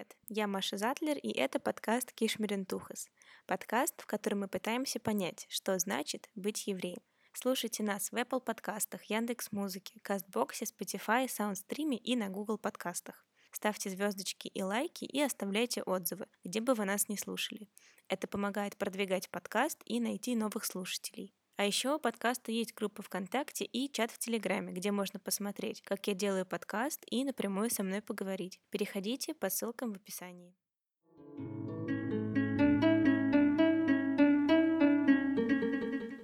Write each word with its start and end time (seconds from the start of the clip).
Привет, 0.00 0.16
я 0.28 0.46
Маша 0.46 0.78
Затлер, 0.78 1.18
и 1.18 1.30
это 1.30 1.60
подкаст 1.60 2.12
Кишмирентухас. 2.12 3.10
Подкаст, 3.44 4.00
в 4.00 4.06
котором 4.06 4.40
мы 4.40 4.48
пытаемся 4.48 4.98
понять, 4.98 5.46
что 5.50 5.78
значит 5.78 6.30
быть 6.34 6.66
евреем. 6.66 7.02
Слушайте 7.34 7.82
нас 7.82 8.10
в 8.10 8.14
Apple 8.14 8.40
подкастах, 8.40 9.04
Яндекс 9.04 9.52
Музыке, 9.52 10.00
Кастбоксе, 10.00 10.64
Spotify, 10.64 11.28
Саундстриме 11.28 11.98
и 11.98 12.16
на 12.16 12.30
Google 12.30 12.56
подкастах. 12.56 13.26
Ставьте 13.52 13.90
звездочки 13.90 14.48
и 14.48 14.62
лайки 14.62 15.04
и 15.04 15.20
оставляйте 15.20 15.82
отзывы, 15.82 16.28
где 16.44 16.62
бы 16.62 16.72
вы 16.72 16.86
нас 16.86 17.10
не 17.10 17.18
слушали. 17.18 17.68
Это 18.08 18.26
помогает 18.26 18.78
продвигать 18.78 19.28
подкаст 19.28 19.82
и 19.84 20.00
найти 20.00 20.34
новых 20.34 20.64
слушателей. 20.64 21.34
А 21.60 21.64
еще 21.66 21.96
у 21.96 21.98
подкаста 21.98 22.52
есть 22.52 22.72
группа 22.74 23.02
ВКонтакте 23.02 23.66
и 23.66 23.92
чат 23.92 24.10
в 24.10 24.18
Телеграме, 24.18 24.72
где 24.72 24.92
можно 24.92 25.20
посмотреть, 25.20 25.82
как 25.82 26.06
я 26.06 26.14
делаю 26.14 26.46
подкаст 26.46 27.04
и 27.10 27.22
напрямую 27.22 27.68
со 27.68 27.82
мной 27.82 28.00
поговорить. 28.00 28.58
Переходите 28.70 29.34
по 29.34 29.50
ссылкам 29.50 29.92
в 29.92 29.96
описании. 29.96 30.54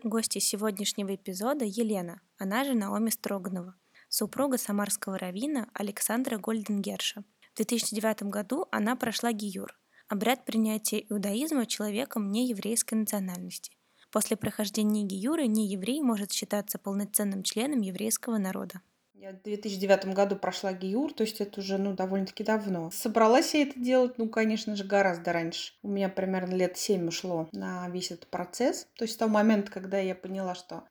Гости 0.04 0.38
сегодняшнего 0.38 1.14
эпизода 1.14 1.66
Елена, 1.66 2.22
она 2.38 2.64
же 2.64 2.72
Наоми 2.72 3.10
Строганова, 3.10 3.76
супруга 4.08 4.56
самарского 4.56 5.18
равина 5.18 5.68
Александра 5.74 6.38
Гольденгерша. 6.38 7.24
В 7.52 7.56
2009 7.56 8.22
году 8.22 8.68
она 8.70 8.96
прошла 8.96 9.32
гиюр– 9.32 9.78
обряд 10.08 10.46
принятия 10.46 11.04
иудаизма 11.10 11.66
человеком 11.66 12.32
нееврейской 12.32 12.96
национальности– 12.96 13.75
После 14.16 14.38
прохождения 14.38 15.02
гиюры 15.02 15.46
нееврей 15.46 16.00
может 16.00 16.32
считаться 16.32 16.78
полноценным 16.78 17.42
членом 17.42 17.82
еврейского 17.82 18.38
народа. 18.38 18.80
Я 19.12 19.32
в 19.32 19.42
2009 19.42 20.14
году 20.14 20.36
прошла 20.36 20.72
ГИЮР, 20.72 21.12
то 21.12 21.22
есть 21.22 21.42
это 21.42 21.60
уже 21.60 21.76
ну, 21.76 21.92
довольно-таки 21.92 22.42
давно. 22.42 22.90
Собралась 22.94 23.52
я 23.52 23.64
это 23.64 23.78
делать, 23.78 24.16
ну, 24.16 24.26
конечно 24.30 24.74
же, 24.74 24.84
гораздо 24.84 25.34
раньше. 25.34 25.74
У 25.82 25.88
меня 25.88 26.08
примерно 26.08 26.54
лет 26.54 26.78
7 26.78 27.08
ушло 27.08 27.46
на 27.52 27.90
весь 27.90 28.10
этот 28.10 28.28
процесс. 28.28 28.86
То 28.94 29.04
есть 29.04 29.16
с 29.16 29.16
того 29.18 29.30
момента, 29.30 29.70
когда 29.70 29.98
я 29.98 30.14
поняла, 30.14 30.54
что 30.54 30.84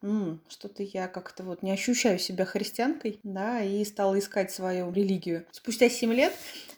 что-то 0.47 0.83
я 0.83 1.08
как-то 1.08 1.42
вот 1.42 1.64
не 1.64 1.71
ощущаю 1.71 2.19
себя 2.19 2.45
христианкой, 2.45 3.19
да, 3.23 3.64
и 3.64 3.83
стала 3.86 4.19
искать 4.19 4.52
свою 4.52 4.92
религию. 4.92 5.47
Спустя 5.52 5.89
7 5.89 6.14
лет 6.14 6.33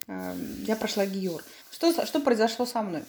э, 0.08 0.34
я 0.66 0.78
прошла 0.78 1.06
ГИЮР. 1.06 1.44
Что, 1.72 2.06
что 2.06 2.22
произошло 2.22 2.66
со 2.66 2.82
мной? 2.82 3.04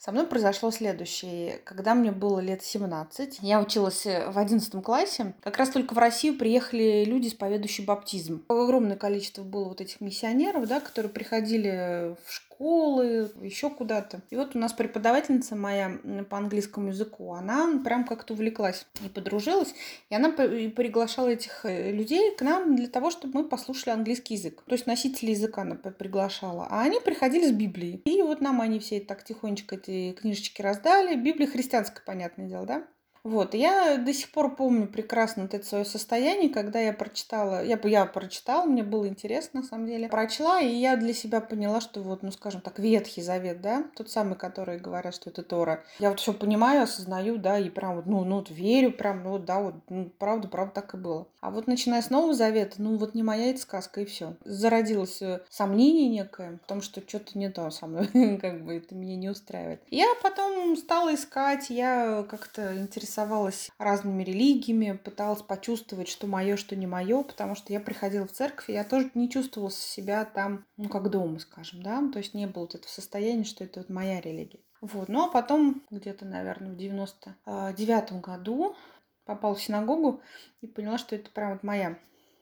Со 0.00 0.12
мной 0.12 0.26
произошло 0.26 0.70
следующее. 0.70 1.60
Когда 1.64 1.94
мне 1.94 2.10
было 2.10 2.40
лет 2.40 2.62
17, 2.62 3.40
я 3.42 3.60
училась 3.60 4.06
э, 4.06 4.30
в 4.30 4.38
11 4.38 4.82
классе, 4.82 5.34
как 5.42 5.58
раз 5.58 5.68
только 5.68 5.92
в 5.92 5.98
Россию 5.98 6.38
приехали 6.38 7.04
люди, 7.04 7.28
исповедующие 7.28 7.86
баптизм. 7.86 8.42
Огромное 8.48 8.96
количество 8.96 9.42
было 9.42 9.68
вот 9.68 9.82
этих 9.82 10.00
миссионеров, 10.00 10.66
да, 10.66 10.80
которые 10.80 11.12
приходили 11.12 12.16
в 12.24 12.32
школу 12.32 12.49
школы, 12.60 13.30
еще 13.40 13.70
куда-то. 13.70 14.20
И 14.28 14.36
вот 14.36 14.54
у 14.54 14.58
нас 14.58 14.74
преподавательница 14.74 15.56
моя 15.56 15.98
по 16.28 16.36
английскому 16.36 16.88
языку, 16.88 17.32
она 17.32 17.80
прям 17.82 18.04
как-то 18.04 18.34
увлеклась 18.34 18.86
и 19.02 19.08
подружилась, 19.08 19.74
и 20.10 20.14
она 20.14 20.30
приглашала 20.30 21.28
этих 21.28 21.64
э, 21.64 21.90
людей 21.90 22.36
к 22.36 22.42
нам 22.42 22.76
для 22.76 22.88
того, 22.88 23.10
чтобы 23.10 23.40
мы 23.40 23.48
послушали 23.48 23.94
английский 23.94 24.34
язык. 24.34 24.62
То 24.66 24.74
есть 24.74 24.86
носители 24.86 25.30
языка 25.30 25.62
она 25.62 25.76
приглашала. 25.76 26.66
А 26.70 26.82
они 26.82 27.00
приходили 27.00 27.46
с 27.46 27.52
Библией. 27.52 28.02
И 28.04 28.20
вот 28.20 28.42
нам 28.42 28.60
они 28.60 28.78
все 28.78 29.00
так 29.00 29.24
тихонечко 29.24 29.76
эти 29.76 30.12
книжечки 30.12 30.60
раздали. 30.60 31.16
Библия 31.16 31.46
христианская, 31.46 32.02
понятное 32.04 32.46
дело, 32.46 32.66
да? 32.66 32.86
Вот, 33.22 33.54
я 33.54 33.98
до 33.98 34.14
сих 34.14 34.30
пор 34.32 34.56
помню 34.56 34.86
прекрасно 34.86 35.42
это 35.42 35.62
свое 35.62 35.84
состояние, 35.84 36.48
когда 36.48 36.80
я 36.80 36.92
прочитала, 36.92 37.62
я, 37.62 37.78
я 37.84 38.06
прочитала, 38.06 38.64
мне 38.64 38.82
было 38.82 39.06
интересно 39.08 39.60
на 39.60 39.66
самом 39.66 39.86
деле, 39.86 40.08
прочла, 40.08 40.60
и 40.60 40.74
я 40.74 40.96
для 40.96 41.12
себя 41.12 41.40
поняла, 41.40 41.80
что 41.80 42.00
вот, 42.00 42.22
ну 42.22 42.30
скажем 42.30 42.62
так, 42.62 42.78
Ветхий 42.78 43.20
Завет, 43.20 43.60
да, 43.60 43.84
тот 43.94 44.10
самый, 44.10 44.36
который 44.36 44.78
говорят, 44.78 45.14
что 45.14 45.28
это 45.28 45.42
Тора. 45.42 45.84
Я 45.98 46.10
вот 46.10 46.20
все 46.20 46.32
понимаю, 46.32 46.82
осознаю, 46.82 47.36
да, 47.36 47.58
и 47.58 47.68
прям 47.68 47.96
вот, 47.96 48.06
ну, 48.06 48.24
ну 48.24 48.36
вот 48.36 48.50
верю, 48.50 48.92
прям, 48.92 49.22
ну 49.22 49.38
да, 49.38 49.60
вот, 49.60 49.74
ну, 49.90 50.10
правда, 50.18 50.48
правда 50.48 50.74
так 50.74 50.94
и 50.94 50.96
было. 50.96 51.28
А 51.40 51.50
вот 51.50 51.66
начиная 51.66 52.00
с 52.00 52.10
Нового 52.10 52.32
Завета, 52.32 52.76
ну 52.78 52.96
вот 52.96 53.14
не 53.14 53.22
моя 53.22 53.50
эта 53.50 53.60
сказка, 53.60 54.00
и 54.00 54.04
все. 54.06 54.36
Зародилось 54.44 55.20
э, 55.20 55.40
сомнение 55.50 56.08
некое, 56.08 56.58
в 56.64 56.66
том, 56.66 56.80
что 56.80 57.02
что-то 57.06 57.38
не 57.38 57.50
то 57.50 57.70
со 57.70 57.86
мной, 57.86 58.06
как 58.40 58.64
бы 58.64 58.76
это 58.76 58.94
меня 58.94 59.16
не 59.16 59.28
устраивает. 59.28 59.82
Я 59.90 60.06
потом 60.22 60.76
стала 60.76 61.14
искать, 61.14 61.68
я 61.68 62.24
как-то 62.28 62.78
интересовалась 62.78 63.09
интересовалась 63.10 63.70
разными 63.78 64.22
религиями, 64.22 64.96
пыталась 64.96 65.42
почувствовать, 65.42 66.08
что 66.08 66.26
мое, 66.26 66.56
что 66.56 66.76
не 66.76 66.86
мое, 66.86 67.22
потому 67.22 67.54
что 67.56 67.72
я 67.72 67.80
приходила 67.80 68.26
в 68.26 68.32
церковь, 68.32 68.70
и 68.70 68.72
я 68.72 68.84
тоже 68.84 69.10
не 69.14 69.28
чувствовала 69.28 69.70
себя 69.70 70.24
там, 70.24 70.64
ну, 70.76 70.88
как 70.88 71.10
дома, 71.10 71.40
скажем, 71.40 71.82
да, 71.82 72.00
то 72.12 72.18
есть 72.18 72.34
не 72.34 72.46
было 72.46 72.62
вот 72.62 72.76
этого 72.76 72.90
состояния, 72.90 73.44
что 73.44 73.64
это 73.64 73.80
вот 73.80 73.90
моя 73.90 74.20
религия. 74.20 74.60
Вот, 74.80 75.08
ну, 75.08 75.26
а 75.26 75.28
потом, 75.28 75.82
где-то, 75.90 76.24
наверное, 76.24 76.70
в 76.70 76.76
99 76.76 78.12
году 78.20 78.76
попала 79.24 79.54
в 79.54 79.62
синагогу 79.62 80.22
и 80.60 80.66
поняла, 80.66 80.96
что 80.96 81.16
это 81.16 81.30
прям 81.30 81.52
вот 81.52 81.62
моя 81.62 81.98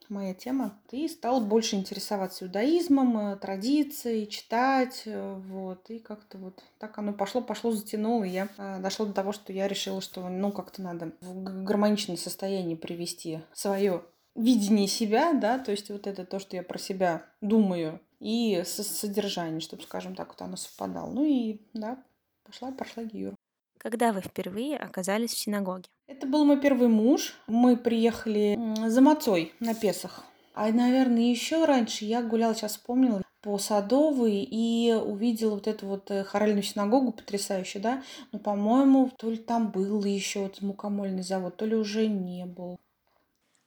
моя 0.08 0.34
тема. 0.34 0.78
И 0.90 1.08
стал 1.08 1.40
больше 1.40 1.76
интересоваться 1.76 2.44
иудаизмом, 2.44 3.18
э, 3.18 3.36
традицией, 3.36 4.26
читать. 4.26 5.02
Э, 5.06 5.34
вот. 5.34 5.90
И 5.90 5.98
как-то 5.98 6.38
вот 6.38 6.62
так 6.78 6.98
оно 6.98 7.12
пошло, 7.12 7.40
пошло, 7.40 7.72
затянуло. 7.72 8.24
И 8.24 8.30
я 8.30 8.48
э, 8.56 8.78
дошла 8.80 9.06
до 9.06 9.12
того, 9.12 9.32
что 9.32 9.52
я 9.52 9.68
решила, 9.68 10.00
что 10.00 10.28
ну 10.28 10.52
как-то 10.52 10.82
надо 10.82 11.12
в 11.20 11.64
гармоничное 11.64 12.16
состояние 12.16 12.76
привести 12.76 13.40
свое 13.52 14.02
видение 14.34 14.86
себя, 14.86 15.32
да, 15.32 15.58
то 15.58 15.72
есть 15.72 15.90
вот 15.90 16.06
это 16.06 16.24
то, 16.24 16.38
что 16.38 16.56
я 16.56 16.62
про 16.62 16.78
себя 16.78 17.24
думаю, 17.40 18.00
и 18.20 18.62
содержание, 18.64 19.60
чтобы, 19.60 19.82
скажем 19.82 20.14
так, 20.14 20.28
вот 20.28 20.42
оно 20.42 20.56
совпадало. 20.56 21.10
Ну 21.10 21.24
и, 21.24 21.60
да, 21.72 22.02
пошла, 22.44 22.70
прошла 22.70 23.04
Гиюр. 23.04 23.34
Когда 23.78 24.12
вы 24.12 24.20
впервые 24.20 24.76
оказались 24.76 25.32
в 25.32 25.38
синагоге? 25.38 25.88
Это 26.08 26.26
был 26.26 26.46
мой 26.46 26.58
первый 26.58 26.88
муж. 26.88 27.34
Мы 27.46 27.76
приехали 27.76 28.58
за 28.88 29.02
Мацой 29.02 29.52
на 29.60 29.74
Песах. 29.74 30.24
А, 30.54 30.72
наверное, 30.72 31.30
еще 31.30 31.66
раньше 31.66 32.06
я 32.06 32.22
гуляла, 32.22 32.54
сейчас 32.54 32.72
вспомнила, 32.72 33.22
по 33.42 33.58
Садовой 33.58 34.42
и 34.42 34.92
увидела 34.92 35.54
вот 35.54 35.68
эту 35.68 35.86
вот 35.86 36.10
э, 36.10 36.24
хоральную 36.24 36.62
синагогу 36.62 37.12
потрясающую, 37.12 37.80
да. 37.82 38.02
Но, 38.32 38.38
по-моему, 38.38 39.10
то 39.16 39.30
ли 39.30 39.36
там 39.36 39.70
был 39.70 40.02
еще 40.02 40.40
вот 40.40 40.60
мукомольный 40.62 41.22
завод, 41.22 41.56
то 41.56 41.66
ли 41.66 41.76
уже 41.76 42.08
не 42.08 42.46
был. 42.46 42.80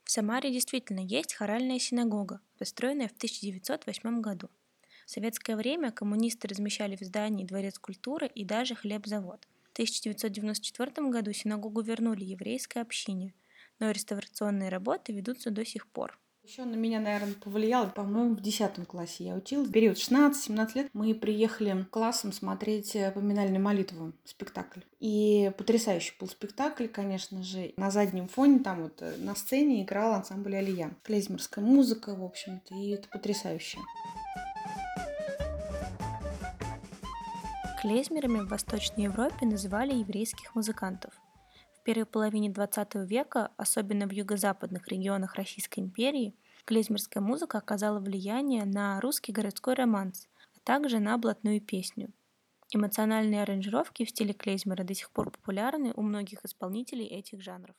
В 0.03 0.11
Самаре 0.11 0.51
действительно 0.51 0.99
есть 0.99 1.35
хоральная 1.35 1.79
синагога, 1.79 2.41
построенная 2.57 3.07
в 3.07 3.13
1908 3.13 4.19
году. 4.19 4.49
В 5.05 5.11
советское 5.11 5.55
время 5.55 5.91
коммунисты 5.91 6.47
размещали 6.47 6.95
в 6.97 7.01
здании 7.01 7.45
дворец 7.45 7.77
культуры 7.79 8.27
и 8.27 8.43
даже 8.43 8.75
хлебзавод. 8.75 9.47
В 9.71 9.73
1994 9.73 11.09
году 11.09 11.31
синагогу 11.31 11.79
вернули 11.79 12.25
еврейской 12.25 12.79
общине, 12.79 13.33
но 13.79 13.89
реставрационные 13.89 14.67
работы 14.67 15.13
ведутся 15.13 15.49
до 15.49 15.63
сих 15.65 15.87
пор. 15.87 16.19
Еще 16.43 16.65
на 16.65 16.75
меня, 16.75 16.99
наверное, 16.99 17.35
повлияло, 17.35 17.87
по-моему, 17.87 18.35
в 18.35 18.41
10 18.41 18.85
классе 18.85 19.23
я 19.23 19.35
училась. 19.35 19.69
В 19.69 19.71
период 19.71 19.95
16-17 19.95 20.71
лет 20.75 20.89
мы 20.91 21.15
приехали 21.15 21.85
классом 21.89 22.33
смотреть 22.33 22.97
э, 22.97 23.11
поминальную 23.11 23.63
молитву, 23.63 24.11
спектакль. 24.25 24.81
И 24.99 25.53
потрясающий 25.57 26.15
был 26.19 26.27
спектакль, 26.27 26.87
конечно 26.87 27.41
же. 27.41 27.71
На 27.77 27.91
заднем 27.91 28.27
фоне 28.27 28.59
там 28.59 28.83
вот 28.83 29.01
э, 29.01 29.15
на 29.19 29.35
сцене 29.35 29.83
играл 29.83 30.15
ансамбль 30.15 30.57
Алия. 30.57 30.91
Клейзмерская 31.03 31.63
музыка, 31.63 32.13
в 32.13 32.25
общем-то, 32.25 32.75
и 32.75 32.89
это 32.89 33.07
потрясающе. 33.07 33.77
Клезмерами 37.81 38.41
в 38.41 38.49
Восточной 38.49 39.05
Европе 39.05 39.43
называли 39.47 39.95
еврейских 39.95 40.53
музыкантов. 40.53 41.19
В 41.73 41.81
первой 41.81 42.05
половине 42.05 42.49
XX 42.49 43.07
века, 43.07 43.49
особенно 43.57 44.07
в 44.07 44.11
юго-западных 44.11 44.87
регионах 44.89 45.33
Российской 45.33 45.79
империи, 45.79 46.35
клезмерская 46.65 47.23
музыка 47.23 47.57
оказала 47.57 47.99
влияние 47.99 48.65
на 48.65 49.01
русский 49.01 49.31
городской 49.31 49.73
романс, 49.73 50.27
а 50.55 50.59
также 50.63 50.99
на 50.99 51.17
блатную 51.17 51.59
песню. 51.59 52.13
Эмоциональные 52.71 53.41
аранжировки 53.41 54.05
в 54.05 54.11
стиле 54.11 54.35
клезмера 54.35 54.83
до 54.83 54.93
сих 54.93 55.09
пор 55.09 55.31
популярны 55.31 55.91
у 55.95 56.03
многих 56.03 56.45
исполнителей 56.45 57.07
этих 57.07 57.41
жанров 57.41 57.75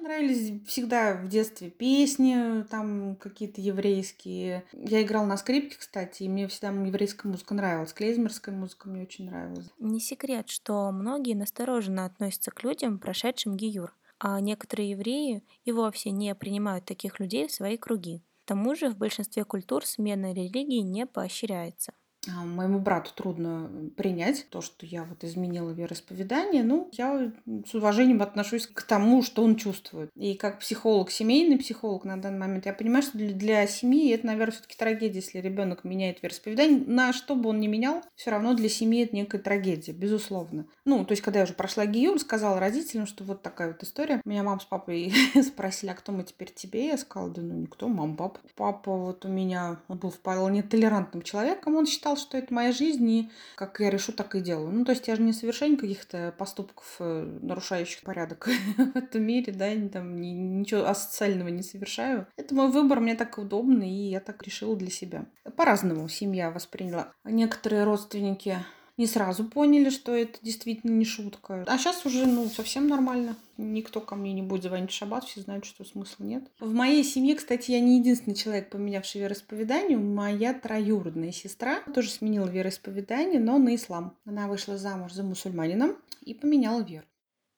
нравились 0.00 0.62
всегда 0.66 1.14
в 1.14 1.28
детстве 1.28 1.70
песни, 1.70 2.64
там 2.70 3.16
какие-то 3.16 3.60
еврейские. 3.60 4.64
Я 4.72 5.02
играла 5.02 5.26
на 5.26 5.36
скрипке, 5.36 5.76
кстати, 5.78 6.24
и 6.24 6.28
мне 6.28 6.48
всегда 6.48 6.68
еврейская 6.68 7.28
музыка 7.28 7.54
нравилась. 7.54 7.92
Клейзмерская 7.92 8.54
музыка 8.54 8.88
мне 8.88 9.02
очень 9.02 9.26
нравилась. 9.26 9.66
Не 9.78 10.00
секрет, 10.00 10.48
что 10.48 10.90
многие 10.90 11.34
настороженно 11.34 12.04
относятся 12.04 12.50
к 12.50 12.62
людям, 12.62 12.98
прошедшим 12.98 13.56
гиюр, 13.56 13.94
а 14.18 14.40
некоторые 14.40 14.90
евреи 14.90 15.42
и 15.64 15.72
вовсе 15.72 16.10
не 16.10 16.34
принимают 16.34 16.84
таких 16.84 17.20
людей 17.20 17.48
в 17.48 17.52
свои 17.52 17.76
круги. 17.76 18.22
К 18.44 18.48
тому 18.48 18.74
же 18.74 18.90
в 18.90 18.96
большинстве 18.96 19.44
культур 19.44 19.86
смена 19.86 20.32
религии 20.32 20.80
не 20.80 21.06
поощряется. 21.06 21.92
А, 22.28 22.44
моему 22.44 22.78
брату 22.80 23.12
трудно 23.14 23.70
принять 23.96 24.46
то, 24.50 24.60
что 24.60 24.84
я 24.84 25.04
вот 25.04 25.24
изменила 25.24 25.70
вероисповедание. 25.70 26.62
Ну, 26.62 26.90
я 26.92 27.32
с 27.66 27.74
уважением 27.74 28.20
отношусь 28.20 28.66
к 28.66 28.82
тому, 28.82 29.22
что 29.22 29.42
он 29.42 29.56
чувствует. 29.56 30.10
И 30.14 30.34
как 30.34 30.58
психолог, 30.60 31.10
семейный 31.10 31.58
психолог 31.58 32.04
на 32.04 32.20
данный 32.20 32.38
момент, 32.38 32.66
я 32.66 32.74
понимаю, 32.74 33.02
что 33.02 33.16
для, 33.16 33.32
для 33.32 33.66
семьи 33.66 34.10
это, 34.12 34.26
наверное, 34.26 34.52
все-таки 34.52 34.76
трагедия, 34.76 35.20
если 35.20 35.38
ребенок 35.38 35.84
меняет 35.84 36.22
вероисповедание. 36.22 36.84
На 36.86 37.12
что 37.12 37.34
бы 37.34 37.48
он 37.48 37.60
ни 37.60 37.68
менял, 37.68 38.02
все 38.16 38.30
равно 38.30 38.54
для 38.54 38.68
семьи 38.68 39.04
это 39.04 39.16
некая 39.16 39.38
трагедия, 39.38 39.92
безусловно. 39.92 40.66
Ну, 40.84 41.04
то 41.04 41.12
есть, 41.12 41.22
когда 41.22 41.40
я 41.40 41.44
уже 41.44 41.54
прошла 41.54 41.86
гиюр, 41.86 42.18
сказала 42.18 42.60
родителям, 42.60 43.06
что 43.06 43.24
вот 43.24 43.42
такая 43.42 43.68
вот 43.68 43.82
история. 43.82 44.20
Меня 44.26 44.42
мама 44.42 44.60
с 44.60 44.64
папой 44.64 45.12
спросили, 45.42 45.90
а 45.90 45.94
кто 45.94 46.12
мы 46.12 46.24
теперь 46.24 46.52
тебе? 46.52 46.88
Я 46.88 46.98
сказала, 46.98 47.30
да 47.30 47.40
ну 47.40 47.54
никто, 47.54 47.88
мама, 47.88 48.14
папа. 48.14 48.40
Папа 48.56 48.94
вот 48.94 49.24
у 49.24 49.28
меня, 49.28 49.78
он 49.88 49.98
был 49.98 50.10
вполне 50.10 50.62
толерантным 50.62 51.22
человеком, 51.22 51.76
он 51.76 51.86
считал, 51.86 52.09
что 52.16 52.38
это 52.38 52.52
моя 52.52 52.72
жизнь, 52.72 53.08
и 53.10 53.30
как 53.56 53.80
я 53.80 53.90
решу, 53.90 54.12
так 54.12 54.34
и 54.34 54.40
делаю. 54.40 54.70
Ну, 54.70 54.84
то 54.84 54.92
есть 54.92 55.08
я 55.08 55.16
же 55.16 55.22
не 55.22 55.32
совершаю 55.32 55.76
каких-то 55.76 56.34
поступков, 56.36 56.96
э, 56.98 57.38
нарушающих 57.42 58.02
порядок 58.02 58.48
в 58.76 58.96
этом 58.96 59.22
мире, 59.22 59.52
да, 59.52 59.70
там 59.92 60.16
ничего 60.20 60.86
асоциального 60.86 61.48
не 61.48 61.62
совершаю. 61.62 62.26
Это 62.36 62.54
мой 62.54 62.70
выбор, 62.70 63.00
мне 63.00 63.14
так 63.14 63.38
удобно, 63.38 63.82
и 63.82 64.10
я 64.10 64.20
так 64.20 64.42
решила 64.42 64.76
для 64.76 64.90
себя. 64.90 65.26
По-разному 65.56 66.08
семья 66.08 66.50
восприняла. 66.50 67.12
Некоторые 67.24 67.84
родственники 67.84 68.58
не 69.00 69.06
сразу 69.06 69.44
поняли, 69.44 69.88
что 69.88 70.14
это 70.14 70.38
действительно 70.42 70.90
не 70.90 71.06
шутка. 71.06 71.64
А 71.66 71.78
сейчас 71.78 72.04
уже, 72.04 72.26
ну, 72.26 72.46
совсем 72.50 72.86
нормально. 72.86 73.34
Никто 73.56 74.02
ко 74.02 74.14
мне 74.14 74.34
не 74.34 74.42
будет 74.42 74.64
звонить 74.64 74.90
в 74.90 74.94
шаббат, 74.94 75.24
все 75.24 75.40
знают, 75.40 75.64
что 75.64 75.84
смысла 75.86 76.22
нет. 76.24 76.44
В 76.60 76.74
моей 76.74 77.02
семье, 77.02 77.34
кстати, 77.34 77.70
я 77.70 77.80
не 77.80 77.98
единственный 77.98 78.34
человек, 78.34 78.68
поменявший 78.68 79.22
вероисповедание. 79.22 79.96
Моя 79.96 80.52
троюродная 80.52 81.32
сестра 81.32 81.80
тоже 81.94 82.10
сменила 82.10 82.46
вероисповедание, 82.46 83.40
но 83.40 83.56
на 83.56 83.74
ислам. 83.74 84.18
Она 84.26 84.48
вышла 84.48 84.76
замуж 84.76 85.12
за 85.12 85.22
мусульманином 85.22 85.96
и 86.20 86.34
поменяла 86.34 86.82
веру. 86.82 87.06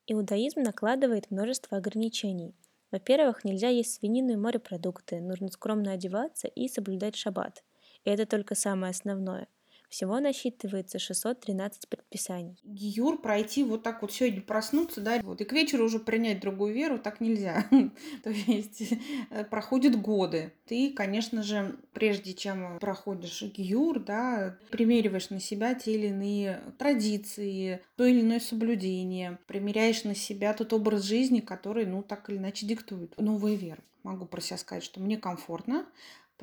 Иудаизм 0.06 0.61
накладывает 0.61 1.33
множество 1.33 1.77
ограничений. 1.77 2.55
Во-первых, 2.93 3.45
нельзя 3.45 3.69
есть 3.69 3.95
свинину 3.95 4.35
и 4.35 4.37
морепродукты, 4.37 5.21
нужно 5.21 5.49
скромно 5.49 5.91
одеваться 5.91 6.47
и 6.47 6.69
соблюдать 6.69 7.17
шаббат. 7.17 7.65
И 8.05 8.11
это 8.11 8.27
только 8.27 8.55
самое 8.55 8.91
основное– 8.93 9.49
всего 9.93 10.21
насчитывается 10.21 10.99
613 10.99 11.87
предписаний. 11.87 12.59
Гиюр 12.65 13.21
пройти 13.21 13.62
вот 13.62 13.83
так 13.83 14.00
вот 14.00 14.11
сегодня 14.11 14.41
проснуться, 14.41 15.03
да, 15.03 15.21
вот 15.23 15.43
и 15.43 15.44
к 15.44 15.53
вечеру 15.53 15.85
уже 15.85 15.99
принять 15.99 16.41
другую 16.41 16.73
веру 16.73 16.99
так 16.99 17.21
нельзя. 17.21 17.67
То 18.25 18.31
есть 18.31 18.94
э, 19.31 19.44
проходят 19.44 20.00
годы. 20.00 20.55
Ты, 20.65 20.94
конечно 20.94 21.43
же, 21.43 21.77
прежде 21.93 22.33
чем 22.33 22.79
проходишь 22.79 23.43
гиюр, 23.43 24.00
да, 24.00 24.56
примериваешь 24.71 25.29
на 25.29 25.41
себя 25.41 25.75
те 25.75 25.95
или 25.95 26.06
иные 26.06 26.62
традиции, 26.79 27.83
то 27.97 28.06
или 28.06 28.23
иное 28.23 28.41
соблюдение, 28.41 29.38
примеряешь 29.47 30.05
на 30.05 30.15
себя 30.15 30.55
тот 30.55 30.73
образ 30.73 31.03
жизни, 31.03 31.41
который, 31.41 31.85
ну, 31.85 32.03
так 32.03 32.31
или 32.31 32.38
иначе 32.38 32.65
диктует 32.65 33.15
новые 33.19 33.56
веры. 33.56 33.83
Могу 34.05 34.27
про 34.27 34.41
себя 34.41 34.56
сказать, 34.56 34.83
что 34.83 35.00
мне 35.00 35.17
комфортно, 35.17 35.87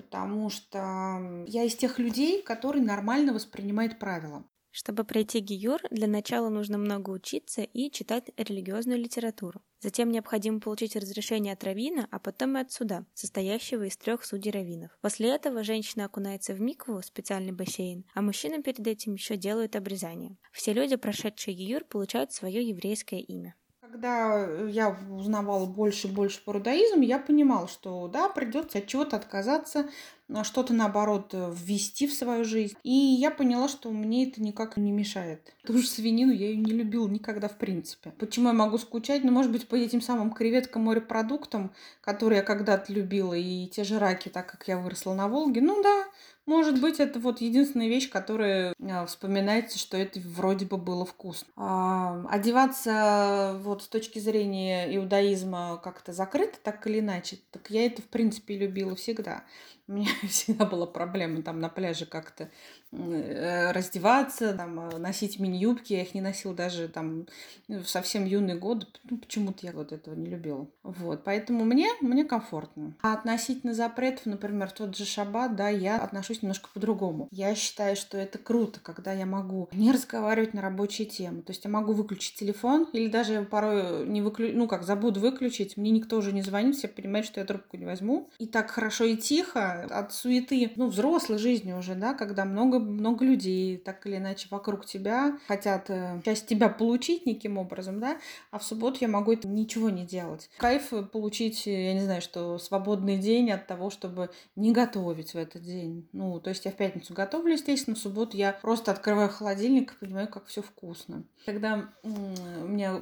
потому 0.02 0.50
что 0.50 1.44
я 1.48 1.64
из 1.64 1.76
тех 1.76 2.00
людей, 2.00 2.42
которые 2.42 2.84
нормально 2.84 3.34
воспринимают 3.34 4.00
правила. 4.00 4.46
Чтобы 4.72 5.04
пройти 5.04 5.40
гиюр, 5.40 5.82
для 5.90 6.08
начала 6.08 6.50
нужно 6.50 6.78
много 6.78 7.10
учиться 7.10 7.64
и 7.64 7.90
читать 7.92 8.30
религиозную 8.38 9.00
литературу. 9.00 9.62
Затем 9.82 10.12
необходимо 10.12 10.60
получить 10.60 10.96
разрешение 10.96 11.54
от 11.54 11.64
равина, 11.64 12.08
а 12.12 12.20
потом 12.20 12.58
и 12.58 12.62
от 12.62 12.72
суда, 12.72 13.06
состоящего 13.14 13.84
из 13.84 13.98
трех 13.98 14.24
судей 14.24 14.52
раввинов. 14.52 14.92
После 15.02 15.30
этого 15.30 15.64
женщина 15.64 16.06
окунается 16.06 16.54
в 16.54 16.62
микву, 16.62 17.02
специальный 17.02 17.52
бассейн, 17.52 18.06
а 18.14 18.22
мужчина 18.22 18.62
перед 18.62 18.86
этим 18.86 19.14
еще 19.14 19.38
делают 19.38 19.76
обрезание. 19.76 20.38
Все 20.52 20.74
люди, 20.74 20.96
прошедшие 20.98 21.56
гиюр, 21.56 21.84
получают 21.86 22.32
свое 22.32 22.62
еврейское 22.68 23.20
имя. 23.20 23.56
Когда 23.92 24.46
я 24.68 24.96
узнавала 25.10 25.66
больше 25.66 26.08
и 26.08 26.12
больше 26.12 26.44
по 26.44 26.54
рудаизму, 26.54 27.02
я 27.02 27.18
понимала, 27.18 27.68
что 27.68 28.08
да, 28.08 28.30
придется 28.30 28.78
от 28.78 28.86
чего-то 28.86 29.16
отказаться, 29.16 29.90
а 30.32 30.44
что-то 30.44 30.74
наоборот 30.74 31.34
ввести 31.34 32.06
в 32.06 32.14
свою 32.14 32.44
жизнь. 32.44 32.76
И 32.84 32.92
я 32.92 33.32
поняла, 33.32 33.68
что 33.68 33.90
мне 33.90 34.30
это 34.30 34.44
никак 34.44 34.78
не 34.78 34.92
мешает. 34.92 35.56
Ту 35.66 35.80
же 35.80 35.88
свинину 35.88 36.32
я 36.32 36.50
ее 36.50 36.58
не 36.58 36.72
любила 36.72 37.08
никогда 37.08 37.48
в 37.48 37.58
принципе. 37.58 38.12
Почему 38.12 38.50
я 38.50 38.54
могу 38.54 38.78
скучать? 38.78 39.24
Ну, 39.24 39.32
может 39.32 39.52
быть, 39.52 39.68
по 39.68 39.76
этим 39.76 40.02
самым 40.02 40.34
креветкам, 40.34 40.84
морепродуктам, 40.84 41.72
которые 42.02 42.38
я 42.38 42.44
когда-то 42.44 42.94
любила, 42.94 43.34
и 43.34 43.66
те 43.68 43.84
же 43.84 43.98
раки, 43.98 44.30
так 44.30 44.52
как 44.52 44.68
я 44.68 44.78
выросла 44.78 45.16
на 45.16 45.28
Волге. 45.28 45.62
Ну 45.62 45.82
да, 45.82 46.06
может 46.50 46.82
быть, 46.82 47.00
это 47.00 47.20
вот 47.20 47.42
единственная 47.42 47.88
вещь, 47.88 48.10
которая 48.10 48.74
а, 48.82 49.06
вспоминается, 49.06 49.78
что 49.78 49.96
это 49.98 50.20
вроде 50.20 50.66
бы 50.66 50.78
было 50.78 51.06
вкусно. 51.06 51.48
А, 51.56 52.26
одеваться 52.28 53.56
вот 53.62 53.84
с 53.84 53.88
точки 53.88 54.18
зрения 54.18 54.94
иудаизма 54.96 55.80
как-то 55.84 56.12
закрыто, 56.12 56.58
так 56.64 56.86
или 56.88 57.02
иначе, 57.02 57.38
так 57.52 57.70
я 57.70 57.86
это 57.86 58.02
в 58.02 58.06
принципе 58.06 58.58
любила 58.58 58.96
всегда. 58.96 59.44
У 59.90 59.94
меня 59.94 60.12
всегда 60.30 60.66
была 60.66 60.86
проблема 60.86 61.42
там 61.42 61.60
на 61.60 61.68
пляже 61.68 62.06
как-то 62.06 62.50
Э, 62.92 63.72
раздеваться, 63.72 64.54
там, 64.54 64.80
э, 64.80 64.98
носить 64.98 65.40
мини-юбки. 65.40 65.94
Я 65.94 66.02
их 66.02 66.16
не 66.16 66.22
носила 66.22 66.56
даже 66.56 66.88
там 66.88 67.28
в 67.68 67.86
совсем 67.86 68.26
юные 68.26 68.58
годы. 68.58 68.88
Ну, 69.08 69.18
почему-то 69.18 69.66
я 69.68 69.74
вот 69.74 69.92
этого 69.92 70.16
не 70.16 70.28
любила. 70.28 70.68
Вот, 70.82 71.24
поэтому 71.24 71.66
мне, 71.66 71.88
мне 72.02 72.26
комфортно. 72.26 72.96
А 73.04 73.14
относительно 73.14 73.76
запретов, 73.76 74.26
например, 74.26 74.72
тот 74.72 74.98
же 74.98 75.06
шаббат, 75.06 75.56
да, 75.56 75.70
я 75.70 75.98
отношусь 75.98 76.42
немножко 76.42 76.70
по-другому. 76.74 77.28
Я 77.32 77.54
считаю, 77.54 77.96
что 77.96 78.18
это 78.18 78.40
круто, 78.40 78.80
когда 78.82 79.14
я 79.14 79.28
могу 79.28 79.70
не 79.72 79.92
разговаривать 79.92 80.56
на 80.56 80.62
рабочие 80.64 81.08
темы. 81.08 81.44
То 81.44 81.52
есть 81.52 81.64
я 81.66 81.70
могу 81.70 81.94
выключить 81.94 82.40
телефон 82.40 82.88
или 82.92 83.08
даже 83.08 83.44
порой 83.44 84.08
не 84.08 84.24
выключу, 84.24 84.58
ну 84.58 84.68
как, 84.68 84.82
забуду 84.82 85.20
выключить, 85.20 85.78
мне 85.78 85.92
никто 85.92 86.18
уже 86.18 86.32
не 86.32 86.42
звонит, 86.42 86.76
все 86.76 86.88
понимают, 86.88 87.28
что 87.28 87.40
я 87.40 87.46
трубку 87.46 87.78
не 87.78 87.86
возьму. 87.86 88.32
И 88.40 88.48
так 88.48 88.72
хорошо 88.72 89.04
и 89.04 89.16
тихо 89.16 89.79
от 89.84 90.14
суеты, 90.14 90.72
ну, 90.76 90.88
взрослой 90.88 91.38
жизни 91.38 91.74
уже, 91.74 91.96
да, 91.96 92.14
когда 92.14 92.46
много 92.46 92.80
много, 92.80 93.26
людей, 93.26 93.78
так 93.78 94.06
или 94.08 94.18
иначе, 94.18 94.48
вокруг 94.50 94.86
тебя 94.86 95.38
хотят 95.48 95.90
э, 95.90 96.22
часть 96.24 96.48
тебя 96.48 96.70
получить 96.70 97.26
неким 97.26 97.58
образом, 97.58 98.00
да, 98.00 98.18
а 98.52 98.60
в 98.60 98.64
субботу 98.64 98.98
я 99.02 99.08
могу 99.08 99.34
это 99.34 99.48
ничего 99.48 99.90
не 99.90 100.06
делать. 100.06 100.50
Кайф 100.58 100.92
получить, 101.12 101.66
я 101.66 101.94
не 101.94 102.02
знаю, 102.02 102.22
что 102.22 102.58
свободный 102.58 103.18
день 103.18 103.52
от 103.52 103.68
того, 103.68 103.90
чтобы 103.90 104.30
не 104.56 104.72
готовить 104.72 105.34
в 105.34 105.38
этот 105.38 105.64
день. 105.64 106.08
Ну, 106.14 106.40
то 106.40 106.50
есть 106.50 106.66
я 106.66 106.72
в 106.72 106.76
пятницу 106.76 107.14
готовлю, 107.14 107.54
естественно, 107.54 107.96
в 107.96 108.00
субботу 108.00 108.38
я 108.38 108.54
просто 108.54 108.92
открываю 108.92 109.30
холодильник 109.30 109.94
и 109.94 110.06
понимаю, 110.06 110.28
как 110.28 110.46
все 110.46 110.62
вкусно. 110.62 111.24
Когда 111.46 111.90
у 112.04 112.68
меня 112.68 113.02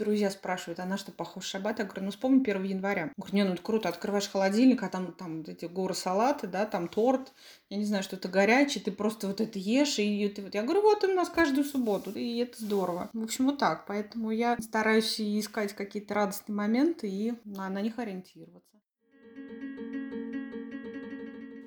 друзья 0.00 0.30
спрашивают, 0.30 0.80
а 0.80 0.86
на 0.86 0.96
что 0.96 1.12
похож 1.12 1.44
шаббат? 1.44 1.78
Я 1.78 1.84
говорю, 1.84 2.04
ну 2.04 2.10
вспомни 2.10 2.40
1 2.40 2.64
января. 2.64 3.02
Я 3.02 3.12
говорю, 3.16 3.34
не, 3.34 3.44
ну 3.44 3.52
это 3.52 3.62
круто, 3.62 3.88
открываешь 3.88 4.28
холодильник, 4.28 4.82
а 4.82 4.88
там, 4.88 5.12
там 5.12 5.42
эти 5.46 5.66
горы 5.66 5.94
салаты, 5.94 6.46
да, 6.46 6.66
там 6.66 6.88
торт, 6.88 7.32
я 7.68 7.76
не 7.76 7.84
знаю, 7.84 8.02
что 8.02 8.16
это 8.16 8.28
горячее, 8.28 8.82
ты 8.82 8.90
просто 8.90 9.28
вот 9.28 9.40
это 9.40 9.58
ешь, 9.58 9.98
и 9.98 10.28
ты 10.28 10.42
вот, 10.42 10.54
я 10.54 10.62
говорю, 10.62 10.82
вот 10.82 11.04
у 11.04 11.08
нас 11.08 11.28
каждую 11.28 11.64
субботу, 11.64 12.10
и 12.10 12.38
это 12.38 12.60
здорово. 12.60 13.10
В 13.12 13.22
общем, 13.22 13.46
вот 13.46 13.58
так, 13.58 13.86
поэтому 13.86 14.30
я 14.30 14.56
стараюсь 14.60 15.20
искать 15.20 15.74
какие-то 15.74 16.14
радостные 16.14 16.56
моменты 16.56 17.08
и 17.08 17.34
на, 17.44 17.68
на 17.68 17.80
них 17.80 17.98
ориентироваться. 17.98 18.76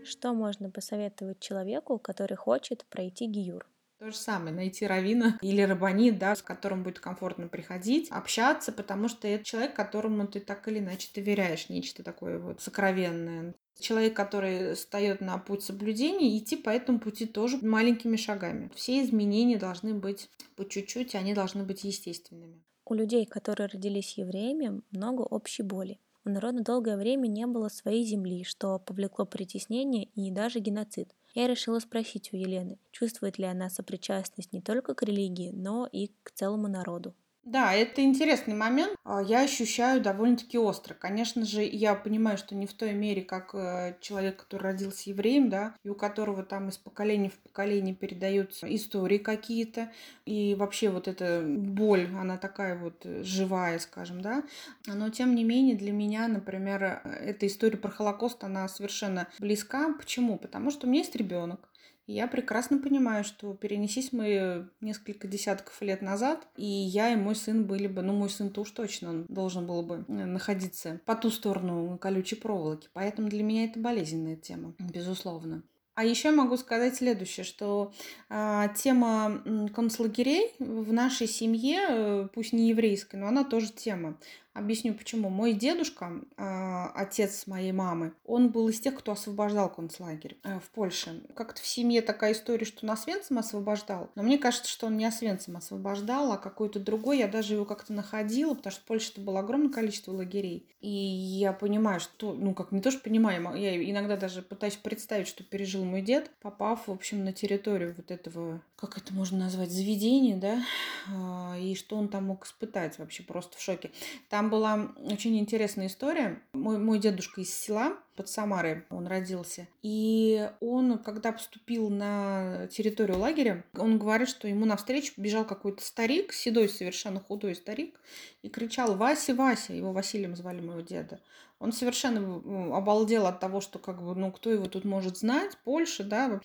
Что 0.03 0.33
можно 0.33 0.69
посоветовать 0.69 1.39
человеку, 1.39 1.97
который 1.97 2.35
хочет 2.35 2.85
пройти 2.89 3.25
гиюр? 3.25 3.65
То 4.03 4.12
же 4.12 4.17
самое, 4.17 4.53
найти 4.53 4.86
равина 4.86 5.39
или 5.41 5.62
рабанит, 5.62 6.19
да, 6.19 6.36
с 6.36 6.41
которым 6.41 6.83
будет 6.83 7.00
комфортно 7.00 7.48
приходить, 7.48 8.12
общаться, 8.12 8.74
потому 8.74 9.07
что 9.07 9.29
это 9.29 9.45
человек, 9.45 9.74
которому 9.77 10.27
ты 10.27 10.41
так 10.41 10.67
или 10.67 10.79
иначе 10.79 11.07
доверяешь, 11.15 11.69
нечто 11.69 12.03
такое 12.03 12.38
вот 12.38 12.60
сокровенное. 12.60 13.55
Человек, 13.79 14.13
который 14.13 14.75
встает 14.75 15.22
на 15.22 15.38
путь 15.38 15.63
соблюдения, 15.63 16.38
идти 16.38 16.57
по 16.57 16.69
этому 16.69 17.00
пути 17.00 17.25
тоже 17.25 17.65
маленькими 17.65 18.17
шагами. 18.17 18.69
Все 18.75 19.01
изменения 19.01 19.57
должны 19.57 19.93
быть 19.93 20.29
по 20.57 20.67
чуть-чуть, 20.67 21.15
они 21.15 21.33
должны 21.33 21.63
быть 21.63 21.86
естественными. 21.86 22.62
У 22.83 22.95
людей, 22.95 23.25
которые 23.25 23.67
родились 23.67 24.17
евреями, 24.17 24.81
много 24.91 25.22
общей 25.22 25.63
боли. 25.63 25.98
У 26.25 26.29
народа 26.29 26.62
долгое 26.62 26.98
время 26.98 27.27
не 27.27 27.48
было 27.48 27.69
своей 27.69 28.03
земли, 28.03 28.43
что 28.43 28.79
повлекло 28.79 29.25
притеснение 29.25 30.10
и 30.15 30.29
даже 30.29 30.60
геноцид. 30.60 31.15
Я 31.33 31.47
решила 31.47 31.79
спросить 31.79 32.31
у 32.31 32.37
Елены, 32.37 32.77
чувствует 32.91 33.39
ли 33.39 33.45
она 33.45 33.69
сопричастность 33.69 34.53
не 34.53 34.61
только 34.61 34.93
к 34.93 35.01
религии, 35.01 35.51
но 35.51 35.87
и 35.91 36.11
к 36.21 36.31
целому 36.31 36.67
народу. 36.67 37.15
Да, 37.45 37.73
это 37.73 38.01
интересный 38.01 38.55
момент. 38.55 38.95
А, 39.03 39.21
я 39.21 39.41
ощущаю 39.41 40.01
довольно-таки 40.01 40.57
остро. 40.57 40.93
Конечно 40.93 41.43
же, 41.43 41.62
я 41.62 41.93
понимаю, 41.93 42.38
что 42.38 42.55
не 42.55 42.65
в 42.65 42.73
той 42.73 42.93
мере, 42.93 43.21
как 43.21 43.53
э, 43.53 43.97
человек, 44.00 44.38
который 44.38 44.63
родился 44.63 45.09
евреем, 45.09 45.50
да, 45.50 45.75
и 45.83 45.89
у 45.89 45.95
которого 45.95 46.43
там 46.43 46.69
из 46.69 46.77
поколения 46.77 47.29
в 47.29 47.38
поколение 47.39 47.93
передаются 47.93 48.73
истории 48.73 49.17
какие-то, 49.17 49.91
и 50.25 50.55
вообще 50.55 50.89
вот 50.89 51.09
эта 51.09 51.43
боль, 51.45 52.07
она 52.17 52.38
такая 52.38 52.77
вот 52.77 53.01
э, 53.03 53.23
живая, 53.23 53.77
скажем, 53.79 54.21
да. 54.21 54.43
Но 54.88 55.09
тем 55.09 55.35
не 55.35 55.43
менее 55.43 55.75
для 55.75 55.91
меня, 55.91 56.29
например, 56.29 57.01
э, 57.03 57.09
эта 57.09 57.45
история 57.45 57.77
про 57.77 57.91
Холокост, 57.91 58.41
она 58.45 58.69
совершенно 58.69 59.27
близка. 59.39 59.93
Почему? 59.93 60.38
Потому 60.38 60.71
что 60.71 60.88
у 60.88 60.89
меня 60.89 61.01
есть 61.01 61.15
ребенок. 61.17 61.67
Я 62.07 62.27
прекрасно 62.27 62.79
понимаю, 62.79 63.24
что 63.24 63.53
перенесись 63.53 64.12
мы 64.12 64.69
несколько 64.81 65.27
десятков 65.27 65.81
лет 65.81 66.01
назад, 66.01 66.48
и 66.57 66.65
я 66.65 67.13
и 67.13 67.15
мой 67.15 67.36
сын 67.36 67.65
были 67.65 67.88
бы, 67.88 68.01
ну, 68.01 68.13
мой 68.13 68.29
сын-то 68.29 68.62
уж 68.62 68.72
точно, 68.72 69.10
он 69.10 69.25
должен 69.29 69.65
был 69.65 69.83
бы 69.83 70.05
э, 70.07 70.12
находиться 70.12 71.00
по 71.05 71.15
ту 71.15 71.29
сторону 71.29 71.98
колючей 71.98 72.36
проволоки. 72.36 72.89
Поэтому 72.93 73.29
для 73.29 73.43
меня 73.43 73.65
это 73.65 73.79
болезненная 73.79 74.36
тема, 74.36 74.74
безусловно. 74.79 75.63
А 75.95 76.03
еще 76.03 76.31
могу 76.31 76.57
сказать 76.57 76.95
следующее, 76.95 77.43
что 77.43 77.93
э, 78.29 78.67
тема 78.75 79.43
концлагерей 79.75 80.51
в 80.57 80.91
нашей 80.91 81.27
семье, 81.27 81.79
э, 81.88 82.27
пусть 82.33 82.51
не 82.51 82.69
еврейской, 82.69 83.17
но 83.17 83.27
она 83.27 83.43
тоже 83.43 83.72
тема. 83.72 84.17
Объясню 84.53 84.93
почему. 84.93 85.29
Мой 85.29 85.53
дедушка, 85.53 86.12
э, 86.38 86.86
отец 86.93 87.48
моей 87.48 87.72
мамы, 87.72 88.13
он 88.24 88.50
был 88.50 88.69
из 88.69 88.79
тех, 88.79 88.95
кто 88.95 89.13
освобождал 89.13 89.67
концлагерь 89.67 90.38
э, 90.43 90.60
в 90.60 90.69
Польше. 90.69 91.24
Как-то 91.36 91.60
в 91.60 91.65
семье 91.65 92.01
такая 92.03 92.33
история, 92.33 92.65
что 92.65 92.86
он 92.86 92.91
Освенцим 92.91 93.39
освобождал. 93.39 94.12
Но 94.13 94.22
мне 94.22 94.38
кажется, 94.38 94.69
что 94.69 94.88
он 94.88 94.98
не 94.98 95.05
Освенцим 95.05 95.57
освобождал, 95.57 96.31
а 96.33 96.38
какой-то 96.38 96.79
другой. 96.79 97.17
Я 97.17 97.27
даже 97.27 97.55
его 97.55 97.65
как-то 97.65 97.93
находила, 97.93 98.53
потому 98.53 98.72
что 98.72 98.81
в 98.81 98.86
Польше 98.86 99.12
было 99.17 99.39
огромное 99.39 99.72
количество 99.72 100.12
лагерей. 100.12 100.67
И 100.81 100.89
я 100.89 101.53
понимаю, 101.53 102.01
что, 102.01 102.33
ну 102.33 102.53
как 102.53 102.74
не 102.74 102.81
то, 102.81 102.91
что 102.91 103.00
понимаю, 103.00 103.55
я 103.55 103.89
иногда 103.89 104.17
даже 104.17 104.41
пытаюсь 104.41 104.75
представить, 104.75 105.29
что 105.29 105.41
пережил 105.41 105.86
мой 105.86 106.01
дед, 106.01 106.29
попав, 106.41 106.88
в 106.88 106.91
общем, 106.91 107.24
на 107.24 107.31
территорию 107.31 107.93
вот 107.95 108.12
этого, 108.12 108.62
как 108.75 108.98
это 108.98 109.13
можно 109.13 109.39
назвать, 109.39 109.72
заведения, 109.72 110.36
да, 110.36 110.62
а, 111.07 111.57
и 111.57 111.74
что 111.75 111.95
он 111.95 112.10
там 112.10 112.25
мог 112.25 112.45
испытать 112.45 113.00
вообще 113.00 113.24
просто 113.24 113.57
в 113.57 113.62
шоке. 113.62 113.91
Там 114.27 114.42
там 114.43 114.50
была 114.50 114.89
очень 114.97 115.39
интересная 115.39 115.88
история. 115.88 116.41
Мой, 116.51 116.77
мой 116.77 117.00
дедушка 117.00 117.39
из 117.39 117.53
села, 117.53 117.93
под 118.17 118.27
Самарой 118.27 118.83
он 118.89 119.07
родился. 119.07 119.69
И 119.81 120.50
он, 120.59 120.97
когда 120.97 121.31
поступил 121.31 121.89
на 121.89 122.67
территорию 122.67 123.19
лагеря, 123.19 123.63
он 123.77 123.97
говорит, 123.97 124.27
что 124.27 124.50
ему 124.50 124.65
навстречу 124.65 125.13
бежал 125.15 125.45
какой-то 125.45 125.81
старик, 125.81 126.33
седой 126.33 126.67
совершенно 126.67 127.21
худой 127.21 127.55
старик, 127.55 127.97
и 128.41 128.50
кричал 128.50 128.97
«Вася, 128.97 129.33
Вася!» 129.33 129.71
Его 129.71 129.93
Василием 129.93 130.35
звали 130.35 130.59
моего 130.59 130.81
деда. 130.81 131.21
Он 131.59 131.71
совершенно 131.71 132.75
обалдел 132.75 133.27
от 133.27 133.39
того, 133.39 133.62
что 133.62 133.79
как 133.79 134.03
бы, 134.03 134.13
ну, 134.13 134.29
кто 134.33 134.51
его 134.51 134.65
тут 134.65 134.83
может 134.83 135.17
знать, 135.17 135.57
Польша, 135.63 136.03
да, 136.03 136.41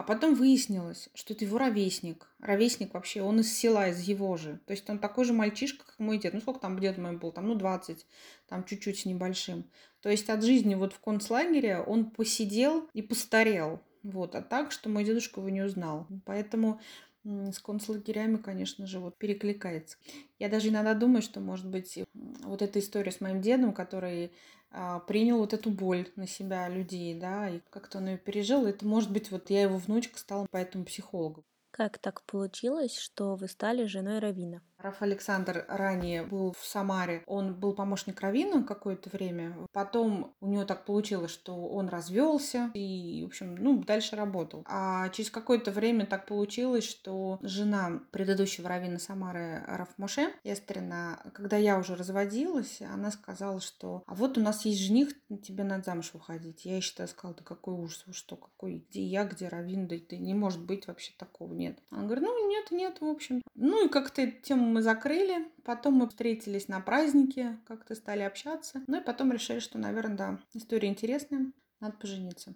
а 0.00 0.02
потом 0.02 0.34
выяснилось, 0.34 1.10
что 1.12 1.34
это 1.34 1.44
его 1.44 1.58
ровесник. 1.58 2.26
Ровесник 2.38 2.94
вообще, 2.94 3.20
он 3.20 3.40
из 3.40 3.52
села, 3.52 3.90
из 3.90 4.00
его 4.00 4.34
же. 4.38 4.58
То 4.64 4.70
есть 4.70 4.88
он 4.88 4.98
такой 4.98 5.26
же 5.26 5.34
мальчишка, 5.34 5.84
как 5.84 5.98
мой 5.98 6.16
дед. 6.16 6.32
Ну, 6.32 6.40
сколько 6.40 6.58
там 6.58 6.78
дед 6.78 6.96
мой 6.96 7.18
был? 7.18 7.32
Там, 7.32 7.46
ну, 7.46 7.54
20, 7.54 8.06
там 8.48 8.64
чуть-чуть 8.64 9.00
с 9.00 9.04
небольшим. 9.04 9.64
То 10.00 10.08
есть 10.08 10.30
от 10.30 10.42
жизни 10.42 10.74
вот 10.74 10.94
в 10.94 11.00
концлагере 11.00 11.80
он 11.80 12.10
посидел 12.10 12.88
и 12.94 13.02
постарел. 13.02 13.82
Вот, 14.02 14.34
а 14.36 14.40
так, 14.40 14.72
что 14.72 14.88
мой 14.88 15.04
дедушка 15.04 15.40
его 15.40 15.50
не 15.50 15.60
узнал. 15.60 16.06
Поэтому 16.24 16.80
с 17.24 17.58
концлагерями, 17.58 18.36
конечно 18.36 18.86
же, 18.86 18.98
вот 18.98 19.16
перекликается. 19.16 19.96
Я 20.38 20.48
даже 20.48 20.68
иногда 20.68 20.94
думаю, 20.94 21.22
что, 21.22 21.40
может 21.40 21.66
быть, 21.66 21.98
вот 22.14 22.62
эта 22.62 22.78
история 22.78 23.12
с 23.12 23.20
моим 23.20 23.40
дедом, 23.40 23.72
который 23.72 24.32
а, 24.70 25.00
принял 25.00 25.38
вот 25.38 25.52
эту 25.52 25.70
боль 25.70 26.08
на 26.16 26.26
себя 26.26 26.68
людей, 26.68 27.14
да, 27.14 27.48
и 27.48 27.60
как-то 27.70 27.98
он 27.98 28.08
ее 28.08 28.18
пережил. 28.18 28.66
Это, 28.66 28.86
может 28.86 29.12
быть, 29.12 29.30
вот 29.30 29.50
я 29.50 29.62
его 29.62 29.76
внучка 29.76 30.18
стала 30.18 30.46
поэтому 30.50 30.84
психологом. 30.84 31.44
Как 31.70 31.98
так 31.98 32.22
получилось, 32.24 32.96
что 32.98 33.36
вы 33.36 33.48
стали 33.48 33.84
женой 33.84 34.18
Равина? 34.18 34.62
Раф 34.82 35.02
Александр 35.02 35.64
ранее 35.68 36.22
был 36.22 36.52
в 36.52 36.64
Самаре. 36.64 37.22
Он 37.26 37.54
был 37.54 37.74
помощник 37.74 38.20
Равина 38.20 38.62
какое-то 38.62 39.10
время. 39.10 39.56
Потом 39.72 40.34
у 40.40 40.46
него 40.46 40.64
так 40.64 40.84
получилось, 40.84 41.30
что 41.30 41.54
он 41.54 41.88
развелся 41.88 42.70
и, 42.74 43.22
в 43.24 43.26
общем, 43.28 43.56
ну, 43.56 43.82
дальше 43.82 44.16
работал. 44.16 44.64
А 44.66 45.08
через 45.10 45.30
какое-то 45.30 45.70
время 45.70 46.06
так 46.06 46.26
получилось, 46.26 46.84
что 46.84 47.38
жена 47.42 48.00
предыдущего 48.10 48.68
Равина 48.68 48.98
Самары 48.98 49.62
Раф 49.66 49.88
Моше, 49.98 50.32
Эстерина, 50.44 51.20
когда 51.34 51.56
я 51.56 51.78
уже 51.78 51.94
разводилась, 51.94 52.80
она 52.82 53.10
сказала, 53.10 53.60
что 53.60 54.02
а 54.06 54.14
вот 54.14 54.38
у 54.38 54.40
нас 54.40 54.64
есть 54.64 54.80
жених, 54.80 55.10
тебе 55.42 55.64
надо 55.64 55.84
замуж 55.84 56.10
выходить. 56.14 56.64
Я 56.64 56.80
считаю, 56.80 57.08
сказала, 57.08 57.36
да 57.36 57.44
какой 57.44 57.74
ужас, 57.74 58.04
что, 58.12 58.36
какой, 58.36 58.84
где 58.90 59.02
я, 59.02 59.24
где 59.24 59.48
Равин, 59.48 59.86
да, 59.86 59.96
да 60.08 60.16
не 60.16 60.34
может 60.34 60.60
быть 60.60 60.86
вообще 60.86 61.12
такого, 61.16 61.52
нет. 61.52 61.78
Она 61.90 62.04
говорит, 62.04 62.24
ну 62.24 62.48
нет, 62.48 62.70
нет, 62.70 63.00
в 63.00 63.06
общем. 63.06 63.42
Ну 63.54 63.86
и 63.86 63.88
как-то 63.88 64.26
тему 64.26 64.69
мы 64.72 64.82
закрыли. 64.82 65.48
Потом 65.64 65.94
мы 65.94 66.08
встретились 66.08 66.68
на 66.68 66.80
празднике, 66.80 67.58
как-то 67.66 67.94
стали 67.94 68.22
общаться. 68.22 68.82
Ну 68.86 69.00
и 69.00 69.04
потом 69.04 69.32
решили, 69.32 69.58
что, 69.58 69.78
наверное, 69.78 70.16
да, 70.16 70.38
история 70.54 70.88
интересная, 70.88 71.52
надо 71.80 71.96
пожениться. 71.96 72.54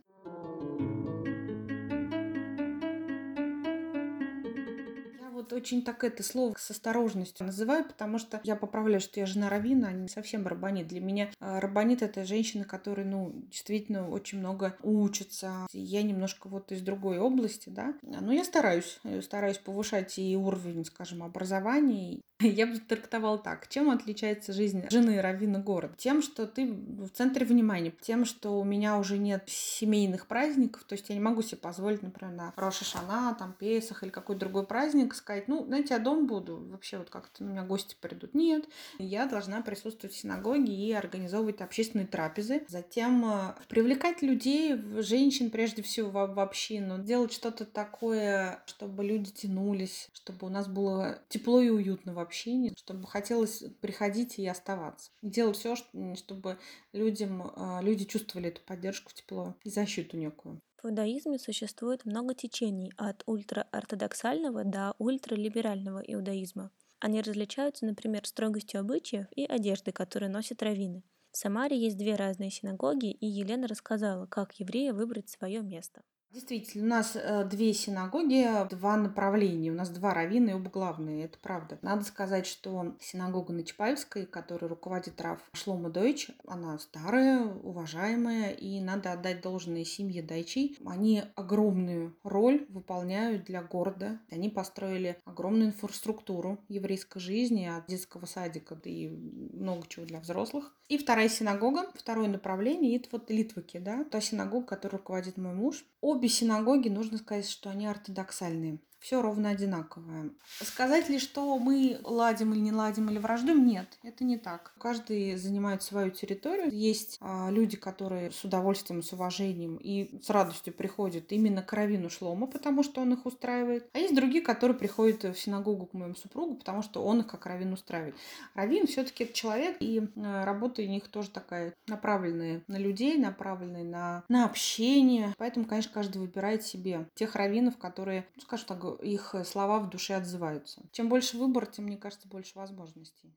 Вот 5.45 5.53
очень 5.53 5.83
так 5.83 6.03
это 6.05 6.23
слово 6.23 6.55
с 6.59 6.71
осторожностью 6.71 7.47
называю, 7.47 7.85
потому 7.85 8.19
что 8.19 8.41
я 8.45 8.57
поправляю, 8.57 9.01
что 9.01 9.21
я 9.21 9.27
жена 9.27 9.49
Равина, 9.49 9.89
а 9.89 9.93
не 9.93 10.09
совсем 10.09 10.47
рабанит. 10.47 10.89
Для 10.89 11.01
меня 11.01 11.31
а, 11.41 11.61
рабанит 11.61 12.03
это 12.03 12.25
женщина, 12.25 12.65
которая, 12.65 13.07
ну, 13.07 13.33
действительно 13.51 14.09
очень 14.09 14.39
много 14.39 14.77
учится. 14.83 15.67
Я 15.73 16.03
немножко 16.03 16.49
вот 16.49 16.73
из 16.73 16.81
другой 16.81 17.19
области, 17.19 17.69
да. 17.69 17.95
Но 18.03 18.33
я 18.33 18.45
стараюсь, 18.45 18.99
стараюсь 19.23 19.59
повышать 19.59 20.19
и 20.19 20.37
уровень, 20.37 20.85
скажем, 20.85 21.23
образования, 21.23 22.21
Я 22.41 22.67
бы 22.67 22.79
трактовал 22.79 23.41
так. 23.41 23.69
Чем 23.69 23.91
отличается 23.91 24.53
жизнь 24.53 24.85
жены 24.91 25.21
раввина 25.21 25.59
города? 25.59 25.95
Тем, 25.97 26.23
что 26.23 26.47
ты 26.47 26.73
в 26.73 27.09
центре 27.11 27.47
внимания. 27.47 27.93
Тем, 28.01 28.25
что 28.25 28.59
у 28.59 28.65
меня 28.65 28.99
уже 28.99 29.19
нет 29.19 29.45
семейных 29.47 30.27
праздников. 30.27 30.85
То 30.85 30.95
есть 30.95 31.09
я 31.09 31.15
не 31.15 31.21
могу 31.21 31.43
себе 31.43 31.59
позволить, 31.59 32.03
например, 32.03 32.35
на 32.35 32.53
Роша 32.57 32.85
Шана, 32.85 33.35
там, 33.39 33.55
Песах 33.59 34.03
или 34.03 34.11
какой-то 34.11 34.41
другой 34.41 34.67
праздник 34.67 35.15
сказать, 35.35 35.49
ну, 35.49 35.67
знаете, 35.67 35.95
я 35.95 36.01
дом 36.01 36.27
буду. 36.27 36.57
Вообще 36.71 36.99
вот 36.99 37.11
как-то 37.11 37.45
у 37.45 37.47
меня 37.47 37.63
гости 37.63 37.97
придут. 38.01 38.35
Нет. 38.35 38.69
Я 38.99 39.27
должна 39.27 39.63
присутствовать 39.63 40.15
в 40.15 40.19
синагоге 40.19 40.73
и 40.73 40.93
организовывать 40.93 41.61
общественные 41.61 42.07
трапезы. 42.07 42.65
Затем 42.69 43.25
э, 43.25 43.55
привлекать 43.69 44.23
людей, 44.23 44.77
женщин 45.03 45.51
прежде 45.51 45.83
всего 45.83 46.11
в, 46.11 46.35
в 46.35 46.41
общину. 46.41 47.03
Делать 47.03 47.33
что-то 47.33 47.65
такое, 47.65 48.63
чтобы 48.67 49.05
люди 49.05 49.31
тянулись, 49.31 50.09
чтобы 50.13 50.47
у 50.47 50.51
нас 50.51 50.69
было 50.69 51.19
тепло 51.29 51.61
и 51.61 51.71
уютно 51.71 52.15
в 52.15 52.19
общении, 52.19 52.75
чтобы 52.77 53.07
хотелось 53.07 53.65
приходить 53.81 54.39
и 54.39 54.47
оставаться. 54.47 55.11
Делать 55.23 55.57
все, 55.57 55.75
чтобы 56.17 56.59
людям, 56.93 57.53
а, 57.57 57.81
люди 57.83 58.05
чувствовали 58.05 58.49
эту 58.49 58.61
поддержку, 58.63 59.13
тепло 59.13 59.55
и 59.65 59.71
защиту 59.71 60.17
некую. 60.17 60.61
В 60.85 60.89
иудаизме 60.89 61.39
существует 61.39 62.05
много 62.05 62.35
течений 62.35 62.93
от 62.99 63.23
ультраортодоксального 63.25 64.65
до 64.65 64.95
ультралиберального 64.99 66.01
иудаизма. 66.01 66.71
Они 67.01 67.23
различаются, 67.23 67.87
например, 67.87 68.27
строгостью 68.27 68.81
обычаев 68.81 69.25
и 69.35 69.47
одежды, 69.47 69.93
которые 69.93 70.29
носят 70.29 70.63
раввины. 70.63 71.03
В 71.31 71.39
Самаре 71.39 71.79
есть 71.79 71.97
две 71.97 72.17
разные 72.17 72.51
синагоги, 72.51 73.13
и 73.13 73.27
Елена 73.27 73.67
рассказала, 73.67 74.27
как 74.27 74.61
евреи 74.61 74.91
выбрать 74.91 75.31
свое 75.31 75.63
место. 75.63 76.03
Действительно, 76.35 76.85
у 76.85 76.89
нас 76.89 77.13
э, 77.15 77.45
две 77.45 77.73
синагоги, 77.73 78.45
два 78.69 78.97
направления. 78.97 79.71
У 79.71 79.75
нас 79.75 79.89
два 79.89 80.13
раввина 80.13 80.51
и 80.51 80.53
оба 80.55 80.69
главные, 80.69 81.27
это 81.27 81.39
правда. 81.39 81.79
Надо 81.81 82.03
сказать, 82.03 82.45
что 82.45 82.97
синагога 83.01 83.53
на 83.53 83.63
Чапаевской, 83.63 84.27
которой 84.27 84.65
руководит 84.67 85.21
Раф 85.21 85.39
Шлома 85.53 85.91
Дойч, 85.91 86.31
она 86.49 86.77
старая, 86.81 87.45
уважаемая, 87.45 88.51
и 88.51 88.81
надо 88.81 89.13
отдать 89.13 89.43
должное 89.43 89.85
семье 89.85 90.25
Дайчей. 90.25 90.77
Они 90.85 91.23
огромную 91.37 92.17
роль 92.25 92.67
выполняют 92.69 93.45
для 93.45 93.63
города. 93.63 94.19
Они 94.29 94.49
построили 94.49 95.17
огромную 95.25 95.69
инфраструктуру 95.69 96.59
еврейской 96.69 97.21
жизни, 97.21 97.67
от 97.67 97.87
детского 97.87 98.27
садика 98.27 98.77
и 98.83 99.07
много 99.07 99.87
чего 99.87 100.05
для 100.05 100.19
взрослых. 100.19 100.75
И 100.89 100.99
вторая 100.99 101.29
синагога, 101.29 101.87
второе 101.95 102.29
направление, 102.29 102.97
это 102.97 103.09
вот 103.13 103.31
Литваки, 103.31 103.79
да, 103.79 104.05
та 104.05 104.21
синагога, 104.21 104.67
которой 104.67 104.97
руководит 104.97 105.39
мой 105.39 105.55
муж. 105.55 105.85
Обе 106.01 106.24
синагоги, 106.29 106.89
нужно 106.89 107.19
сказать, 107.19 107.49
что 107.49 107.71
они 107.71 107.87
ортодоксальные 107.87 108.79
все 109.05 109.21
ровно 109.21 109.51
одинаковое. 109.51 110.31
Сказать 110.63 111.11
ли, 111.11 111.19
что 111.19 111.59
мы 111.59 112.01
ладим 112.05 112.55
или 112.55 112.61
не 112.61 112.73
ладим 112.73 113.11
или 113.11 113.19
враждуем, 113.19 113.67
нет, 113.67 113.87
это 114.03 114.25
не 114.25 114.39
так. 114.39 114.73
Каждый 114.79 115.37
занимает 115.37 115.83
свою 115.83 116.11
территорию. 116.11 116.71
Есть 116.73 117.19
а, 117.21 117.51
люди, 117.51 117.77
которые 117.77 118.31
с 118.31 118.43
удовольствием, 118.45 119.03
с 119.03 119.13
уважением 119.13 119.77
и 119.77 120.19
с 120.23 120.31
радостью 120.31 120.73
приходят 120.73 121.31
именно 121.33 121.61
к 121.61 121.71
Равину 121.75 122.09
Шлома, 122.09 122.47
потому 122.47 122.83
что 122.83 123.03
он 123.03 123.13
их 123.13 123.27
устраивает. 123.27 123.87
А 123.93 123.99
есть 123.99 124.15
другие, 124.15 124.43
которые 124.43 124.75
приходят 124.75 125.23
в 125.23 125.39
синагогу 125.39 125.85
к 125.85 125.93
моему 125.93 126.15
супругу, 126.15 126.55
потому 126.55 126.81
что 126.81 127.05
он 127.05 127.21
их 127.21 127.27
как 127.27 127.45
Равин 127.45 127.75
устраивает. 127.75 128.15
Равин 128.55 128.87
все-таки 128.87 129.25
это 129.25 129.35
человек, 129.35 129.77
и 129.81 130.09
а, 130.17 130.47
работа 130.47 130.81
у 130.81 130.87
них 130.87 131.09
тоже 131.09 131.29
такая 131.29 131.75
направленная 131.89 132.63
на 132.69 132.79
людей, 132.79 133.19
направленная 133.19 133.85
на, 133.85 134.25
на 134.31 134.47
общение. 134.47 135.35
Поэтому, 135.37 135.67
конечно, 135.67 135.93
каждый 135.93 136.23
выбирает 136.23 136.63
себе 136.63 137.07
тех 137.15 137.35
раввинов, 137.35 137.77
которые, 137.77 138.25
ну, 138.37 138.43
скажем 138.43 138.67
так, 138.67 138.94
их 138.97 139.35
э, 139.35 139.45
слова 139.45 139.81
в 139.81 139.91
душе 139.91 140.15
отзываются. 140.15 140.83
Чем 140.93 141.09
больше 141.09 141.37
выбор, 141.39 141.67
тем, 141.67 141.85
мне 141.87 141.97
кажется, 141.97 142.29
больше 142.29 142.59
возможностей. 142.59 143.35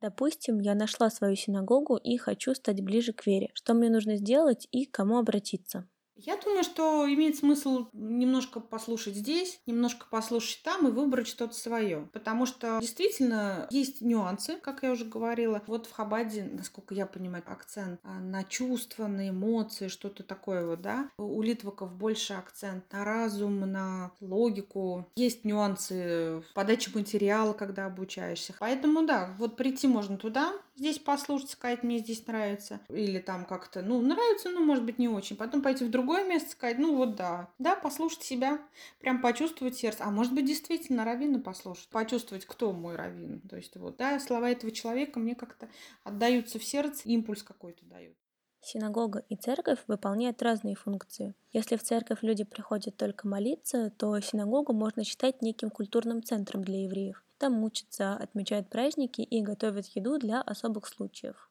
Допустим, 0.00 0.60
я 0.60 0.76
нашла 0.76 1.10
свою 1.10 1.34
синагогу 1.34 1.96
и 1.96 2.16
хочу 2.16 2.54
стать 2.54 2.80
ближе 2.80 3.12
к 3.12 3.26
вере. 3.26 3.50
Что 3.54 3.74
мне 3.74 3.90
нужно 3.90 4.16
сделать 4.16 4.68
и 4.70 4.84
к 4.86 4.92
кому 4.92 5.18
обратиться? 5.18 5.88
Я 6.16 6.36
думаю, 6.36 6.64
что 6.64 7.06
имеет 7.12 7.36
смысл 7.36 7.88
немножко 7.92 8.60
послушать 8.60 9.16
здесь, 9.16 9.60
немножко 9.66 10.06
послушать 10.10 10.62
там 10.62 10.86
и 10.88 10.90
выбрать 10.90 11.26
что-то 11.26 11.54
свое. 11.54 12.08
Потому 12.12 12.46
что 12.46 12.78
действительно 12.80 13.66
есть 13.70 14.00
нюансы, 14.00 14.56
как 14.56 14.82
я 14.82 14.92
уже 14.92 15.04
говорила. 15.04 15.62
Вот 15.66 15.86
в 15.86 15.92
Хабаде, 15.92 16.44
насколько 16.44 16.94
я 16.94 17.06
понимаю, 17.06 17.44
акцент 17.46 18.00
а, 18.02 18.20
на 18.20 18.44
чувства, 18.44 19.06
на 19.06 19.28
эмоции, 19.28 19.88
что-то 19.88 20.22
такое 20.22 20.66
вот, 20.66 20.80
да. 20.80 21.10
У 21.18 21.42
литваков 21.42 21.92
больше 21.92 22.34
акцент 22.34 22.90
на 22.92 23.04
разум, 23.04 23.60
на 23.60 24.12
логику. 24.20 25.06
Есть 25.16 25.44
нюансы 25.44 26.42
в 26.48 26.54
подаче 26.54 26.90
материала, 26.94 27.52
когда 27.52 27.86
обучаешься. 27.86 28.54
Поэтому, 28.58 29.04
да, 29.04 29.34
вот 29.38 29.56
прийти 29.56 29.88
можно 29.88 30.16
туда, 30.16 30.52
здесь 30.76 30.98
послушать, 30.98 31.50
сказать, 31.50 31.82
мне 31.82 31.98
здесь 31.98 32.26
нравится. 32.26 32.80
Или 32.88 33.18
там 33.18 33.44
как-то, 33.44 33.82
ну, 33.82 34.00
нравится, 34.00 34.50
но, 34.50 34.60
может 34.60 34.84
быть, 34.84 34.98
не 34.98 35.08
очень. 35.08 35.36
Потом 35.36 35.62
пойти 35.62 35.84
в 35.84 35.90
другое 35.90 36.24
место, 36.24 36.50
сказать, 36.50 36.78
ну, 36.78 36.96
вот 36.96 37.16
да. 37.16 37.48
Да, 37.58 37.76
послушать 37.76 38.22
себя, 38.22 38.58
прям 39.00 39.20
почувствовать 39.20 39.76
сердце. 39.76 40.04
А 40.04 40.10
может 40.10 40.34
быть, 40.34 40.46
действительно, 40.46 41.04
раввина 41.04 41.40
послушать. 41.40 41.88
Почувствовать, 41.88 42.46
кто 42.46 42.72
мой 42.72 42.96
раввин. 42.96 43.40
То 43.48 43.56
есть, 43.56 43.76
вот, 43.76 43.96
да, 43.96 44.18
слова 44.20 44.50
этого 44.50 44.72
человека 44.72 45.18
мне 45.18 45.34
как-то 45.34 45.68
отдаются 46.02 46.58
в 46.58 46.64
сердце, 46.64 47.08
импульс 47.08 47.42
какой-то 47.42 47.84
дают. 47.86 48.16
Синагога 48.60 49.22
и 49.28 49.36
церковь 49.36 49.80
выполняют 49.88 50.42
разные 50.42 50.74
функции. 50.74 51.34
Если 51.52 51.76
в 51.76 51.82
церковь 51.82 52.22
люди 52.22 52.44
приходят 52.44 52.96
только 52.96 53.28
молиться, 53.28 53.90
то 53.90 54.18
синагогу 54.20 54.72
можно 54.72 55.04
считать 55.04 55.42
неким 55.42 55.68
культурным 55.68 56.22
центром 56.22 56.64
для 56.64 56.84
евреев. 56.84 57.23
Там 57.38 57.62
учатся, 57.64 58.14
отмечают 58.14 58.70
праздники 58.70 59.20
и 59.20 59.42
готовят 59.42 59.86
еду 59.86 60.18
для 60.18 60.40
особых 60.40 60.86
случаев. 60.86 61.50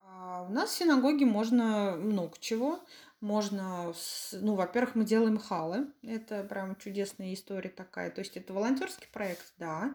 А 0.00 0.42
у 0.42 0.52
нас 0.52 0.70
в 0.70 0.76
синагоге 0.76 1.26
можно 1.26 1.96
много 1.96 2.34
чего. 2.40 2.80
Можно, 3.20 3.94
ну, 4.32 4.54
во-первых, 4.54 4.96
мы 4.96 5.04
делаем 5.04 5.38
халы. 5.38 5.92
Это 6.02 6.44
прям 6.44 6.76
чудесная 6.76 7.32
история 7.32 7.70
такая. 7.70 8.10
То 8.10 8.20
есть 8.20 8.36
это 8.36 8.52
волонтерский 8.52 9.08
проект, 9.12 9.54
да. 9.56 9.94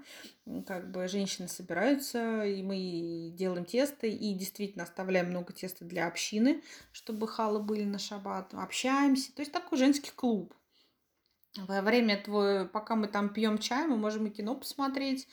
Как 0.66 0.90
бы 0.90 1.08
женщины 1.08 1.48
собираются, 1.48 2.44
и 2.44 2.64
мы 2.64 3.32
делаем 3.36 3.66
тесто, 3.66 4.08
и 4.08 4.34
действительно 4.34 4.84
оставляем 4.84 5.30
много 5.30 5.54
теста 5.54 5.86
для 5.86 6.08
общины, 6.08 6.64
чтобы 6.92 7.28
халы 7.28 7.62
были 7.62 7.84
на 7.84 8.00
шаббат. 8.00 8.54
Общаемся. 8.54 9.34
То 9.36 9.42
есть 9.42 9.52
такой 9.52 9.78
женский 9.78 10.12
клуб. 10.16 10.56
Во 11.56 11.82
время 11.82 12.22
твоего, 12.22 12.68
пока 12.68 12.96
мы 12.96 13.08
там 13.08 13.30
пьем 13.30 13.58
чай, 13.58 13.88
мы 13.88 13.98
можем 13.98 14.28
и 14.28 14.30
кино 14.30 14.56
посмотреть, 14.56 15.28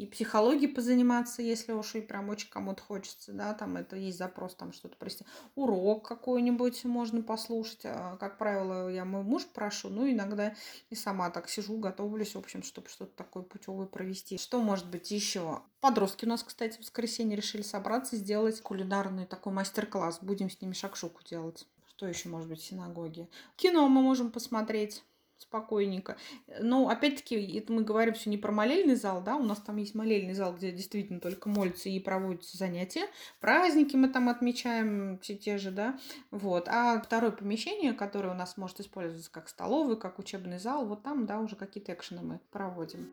и 0.00 0.06
психологией 0.06 0.72
позаниматься, 0.72 1.42
если 1.42 1.72
уж 1.72 1.94
и 1.94 2.00
прям 2.00 2.30
очень 2.30 2.48
кому-то 2.48 2.82
хочется, 2.82 3.32
да, 3.32 3.52
там 3.54 3.76
это 3.76 3.96
есть 3.96 4.16
запрос, 4.16 4.54
там 4.54 4.72
что-то, 4.72 4.96
прости, 4.98 5.26
урок 5.54 6.08
какой-нибудь 6.08 6.84
можно 6.84 7.22
послушать. 7.22 7.82
А, 7.84 8.16
как 8.16 8.38
правило, 8.38 8.88
я 8.88 9.04
мой 9.04 9.22
муж 9.22 9.46
прошу, 9.52 9.90
ну, 9.90 10.10
иногда 10.10 10.54
и 10.88 10.94
сама 10.94 11.28
так 11.30 11.50
сижу, 11.50 11.76
готовлюсь, 11.78 12.34
в 12.34 12.38
общем, 12.38 12.62
чтобы 12.62 12.88
что-то 12.88 13.14
такое 13.14 13.42
путевое 13.42 13.86
провести. 13.86 14.38
Что 14.38 14.62
может 14.62 14.88
быть 14.88 15.10
еще? 15.10 15.60
Подростки 15.80 16.24
у 16.24 16.28
нас, 16.28 16.42
кстати, 16.42 16.76
в 16.76 16.80
воскресенье 16.80 17.36
решили 17.36 17.62
собраться, 17.62 18.16
сделать 18.16 18.60
кулинарный 18.62 19.26
такой 19.26 19.52
мастер-класс. 19.52 20.20
Будем 20.22 20.50
с 20.50 20.60
ними 20.62 20.72
шакшуку 20.72 21.22
делать. 21.24 21.66
Что 21.88 22.06
еще 22.06 22.30
может 22.30 22.48
быть 22.48 22.60
в 22.60 22.64
синагоге? 22.64 23.28
Кино 23.56 23.86
мы 23.88 24.00
можем 24.00 24.30
посмотреть 24.30 25.02
спокойненько. 25.42 26.16
Но 26.60 26.88
опять-таки, 26.88 27.58
это 27.58 27.72
мы 27.72 27.82
говорим 27.82 28.14
все 28.14 28.30
не 28.30 28.36
про 28.36 28.52
молельный 28.52 28.94
зал, 28.94 29.22
да, 29.22 29.36
у 29.36 29.42
нас 29.42 29.58
там 29.58 29.76
есть 29.76 29.94
молельный 29.94 30.34
зал, 30.34 30.54
где 30.54 30.70
действительно 30.70 31.20
только 31.20 31.48
молятся 31.48 31.88
и 31.88 31.98
проводятся 31.98 32.56
занятия. 32.56 33.06
Праздники 33.40 33.96
мы 33.96 34.08
там 34.08 34.28
отмечаем 34.28 35.18
все 35.20 35.34
те 35.34 35.58
же, 35.58 35.70
да, 35.70 35.98
вот. 36.30 36.68
А 36.68 37.00
второе 37.00 37.30
помещение, 37.30 37.92
которое 37.92 38.30
у 38.30 38.36
нас 38.36 38.56
может 38.56 38.80
использоваться 38.80 39.30
как 39.30 39.48
столовый, 39.48 39.96
как 39.96 40.18
учебный 40.18 40.58
зал, 40.58 40.86
вот 40.86 41.02
там, 41.02 41.26
да, 41.26 41.40
уже 41.40 41.56
какие-то 41.56 41.92
экшены 41.92 42.22
мы 42.22 42.40
проводим. 42.50 43.10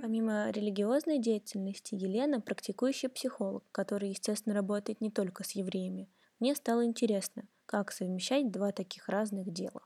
Помимо 0.00 0.50
религиозной 0.50 1.18
деятельности, 1.18 1.94
Елена 1.94 2.40
практикующий 2.40 3.10
психолог, 3.10 3.62
который, 3.72 4.08
естественно, 4.08 4.54
работает 4.54 5.00
не 5.00 5.10
только 5.10 5.44
с 5.44 5.52
евреями. 5.52 6.08
Мне 6.40 6.54
стало 6.54 6.84
интересно– 6.84 7.44
как 7.68 7.92
совмещать 7.92 8.50
два 8.50 8.72
таких 8.72 9.08
разных 9.08 9.52
дела. 9.52 9.82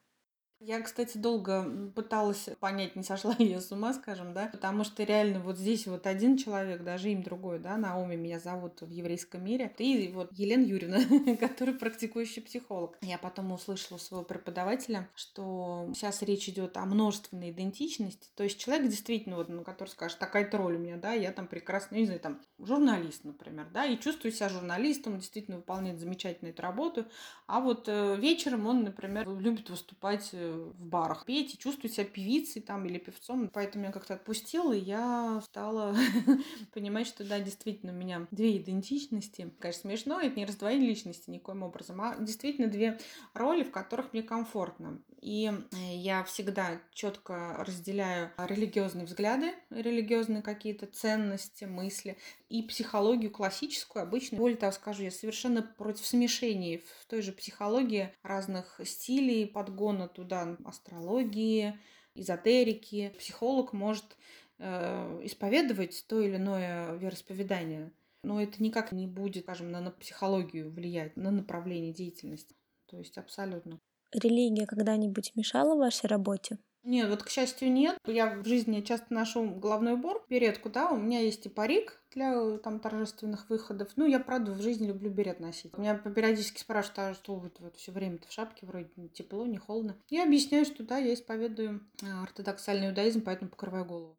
Я, 0.64 0.80
кстати, 0.80 1.18
долго 1.18 1.90
пыталась 1.96 2.48
понять, 2.60 2.94
не 2.94 3.02
сошла 3.02 3.34
ли 3.36 3.46
я 3.50 3.60
с 3.60 3.72
ума, 3.72 3.92
скажем, 3.92 4.32
да, 4.32 4.46
потому 4.46 4.84
что 4.84 5.02
реально 5.02 5.40
вот 5.40 5.58
здесь 5.58 5.88
вот 5.88 6.06
один 6.06 6.36
человек, 6.36 6.84
даже 6.84 7.10
им 7.10 7.24
другой, 7.24 7.58
да, 7.58 7.76
Наоми 7.76 8.14
меня 8.14 8.38
зовут 8.38 8.80
в 8.80 8.88
еврейском 8.88 9.44
мире, 9.44 9.72
и 9.78 10.12
вот 10.12 10.30
Елена 10.32 10.62
Юрьевна, 10.62 11.36
который 11.36 11.74
практикующий 11.74 12.42
психолог. 12.42 12.96
Я 13.00 13.18
потом 13.18 13.50
услышала 13.50 13.98
своего 13.98 14.24
преподавателя, 14.24 15.10
что 15.16 15.90
сейчас 15.94 16.22
речь 16.22 16.48
идет 16.48 16.76
о 16.76 16.84
множественной 16.84 17.50
идентичности, 17.50 18.28
то 18.36 18.44
есть 18.44 18.60
человек 18.60 18.88
действительно, 18.88 19.36
вот, 19.36 19.48
ну, 19.48 19.64
который 19.64 19.88
скажет, 19.88 20.20
такая-то 20.20 20.58
роль 20.58 20.76
у 20.76 20.78
меня, 20.78 20.96
да, 20.96 21.12
я 21.12 21.32
там 21.32 21.48
прекрасно, 21.48 21.96
не 21.96 22.04
знаю, 22.04 22.20
там, 22.20 22.40
журналист, 22.60 23.24
например, 23.24 23.66
да, 23.74 23.84
и 23.84 23.98
чувствую 23.98 24.30
себя 24.30 24.48
журналистом, 24.48 25.18
действительно 25.18 25.56
выполняет 25.56 25.98
замечательно 25.98 26.50
эту 26.50 26.62
работу, 26.62 27.06
а 27.48 27.58
вот 27.60 27.88
э, 27.88 28.16
вечером 28.16 28.68
он, 28.68 28.84
например, 28.84 29.28
любит 29.28 29.68
выступать 29.68 30.30
э, 30.32 30.51
в 30.52 30.84
барах 30.84 31.24
петь 31.24 31.54
и 31.54 31.58
чувствовать 31.58 31.94
себя 31.94 32.04
певицей 32.04 32.62
там 32.62 32.86
или 32.86 32.98
певцом. 32.98 33.48
Поэтому 33.52 33.84
меня 33.84 33.92
как-то 33.92 34.14
отпустило, 34.14 34.72
и 34.72 34.80
я 34.80 35.40
стала 35.44 35.94
понимать, 36.72 37.06
что 37.06 37.24
да, 37.24 37.40
действительно, 37.40 37.92
у 37.92 37.96
меня 37.96 38.26
две 38.30 38.56
идентичности. 38.56 39.52
Конечно, 39.58 39.90
смешно, 39.90 40.20
это 40.20 40.36
не 40.36 40.46
раздвоение 40.46 40.88
личности 40.88 41.30
никоим 41.30 41.62
образом, 41.62 42.00
а 42.00 42.16
действительно 42.16 42.68
две 42.68 42.98
роли, 43.34 43.62
в 43.62 43.70
которых 43.70 44.12
мне 44.12 44.22
комфортно. 44.22 45.00
И 45.22 45.46
э, 45.46 45.76
я 45.94 46.24
всегда 46.24 46.80
четко 46.92 47.54
разделяю 47.58 48.32
религиозные 48.36 49.06
взгляды, 49.06 49.54
религиозные 49.70 50.42
какие-то 50.42 50.86
ценности, 50.86 51.64
мысли 51.64 52.18
и 52.48 52.60
психологию 52.64 53.30
классическую, 53.30 54.02
обычную. 54.02 54.40
Более 54.40 54.58
того, 54.58 54.72
скажу, 54.72 55.04
я 55.04 55.12
совершенно 55.12 55.62
против 55.62 56.04
смешений 56.04 56.78
в 56.78 57.06
той 57.06 57.22
же 57.22 57.30
психологии 57.30 58.12
разных 58.24 58.80
стилей, 58.84 59.46
подгона 59.46 60.08
туда 60.08 60.56
астрологии, 60.64 61.78
эзотерики. 62.16 63.14
Психолог 63.16 63.72
может 63.72 64.16
э, 64.58 65.20
исповедовать 65.22 66.04
то 66.08 66.20
или 66.20 66.34
иное 66.34 66.94
вероисповедание, 66.94 67.92
но 68.24 68.42
это 68.42 68.60
никак 68.60 68.90
не 68.90 69.06
будет, 69.06 69.44
скажем, 69.44 69.70
на, 69.70 69.80
на 69.80 69.92
психологию 69.92 70.68
влиять, 70.68 71.16
на 71.16 71.30
направление 71.30 71.92
деятельности. 71.92 72.56
То 72.86 72.98
есть 72.98 73.16
абсолютно. 73.18 73.78
Религия 74.12 74.66
когда-нибудь 74.66 75.32
мешала 75.34 75.74
вашей 75.74 76.06
работе? 76.06 76.58
Нет, 76.84 77.08
вот, 77.08 77.22
к 77.22 77.28
счастью, 77.28 77.70
нет. 77.70 77.96
Я 78.06 78.34
в 78.34 78.46
жизни 78.46 78.80
часто 78.80 79.14
ношу 79.14 79.48
головной 79.48 79.94
убор, 79.94 80.24
беретку, 80.28 80.68
да, 80.68 80.90
у 80.90 80.96
меня 80.96 81.20
есть 81.20 81.46
и 81.46 81.48
парик 81.48 82.00
для 82.12 82.58
там 82.58 82.80
торжественных 82.80 83.48
выходов. 83.48 83.90
Ну, 83.96 84.04
я, 84.06 84.18
правда, 84.18 84.50
в 84.52 84.60
жизни 84.60 84.88
люблю 84.88 85.10
берет 85.10 85.38
носить. 85.38 85.78
Меня 85.78 85.94
периодически 85.94 86.60
спрашивают, 86.60 86.98
а 86.98 87.14
что 87.14 87.36
вы 87.36 87.52
вот 87.60 87.76
все 87.76 87.92
время-то 87.92 88.26
в 88.28 88.32
шапке, 88.32 88.66
вроде 88.66 88.90
не 88.96 89.08
тепло, 89.08 89.46
не 89.46 89.58
холодно. 89.58 89.96
Я 90.10 90.24
объясняю, 90.24 90.64
что 90.64 90.82
да, 90.82 90.98
я 90.98 91.14
исповедую 91.14 91.80
а, 92.02 92.24
ортодоксальный 92.24 92.88
иудаизм, 92.88 93.22
поэтому 93.22 93.50
покрываю 93.50 93.84
голову. 93.84 94.16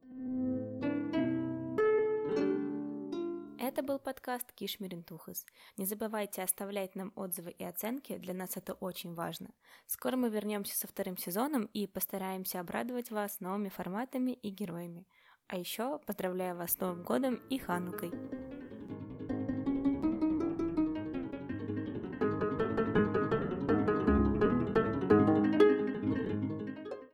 Это 3.73 3.81
был 3.81 3.97
подкаст 3.97 4.53
Кишмиринтухас. 4.53 5.47
Не 5.77 5.87
забывайте 5.87 6.43
оставлять 6.43 6.93
нам 6.93 7.11
отзывы 7.15 7.49
и 7.49 7.63
оценки, 7.63 8.17
для 8.17 8.35
нас 8.35 8.55
это 8.55 8.73
очень 8.73 9.15
важно. 9.15 9.49
Скоро 9.87 10.15
мы 10.15 10.29
вернемся 10.29 10.77
со 10.77 10.87
вторым 10.87 11.17
сезоном 11.17 11.65
и 11.73 11.87
постараемся 11.87 12.59
обрадовать 12.59 13.09
вас 13.09 13.39
новыми 13.39 13.69
форматами 13.69 14.33
и 14.33 14.51
героями. 14.51 15.07
А 15.47 15.57
еще 15.57 15.97
поздравляю 16.05 16.55
вас 16.55 16.73
с 16.73 16.79
Новым 16.79 17.01
годом 17.01 17.41
и 17.49 17.57
Ханукой! 17.57 18.11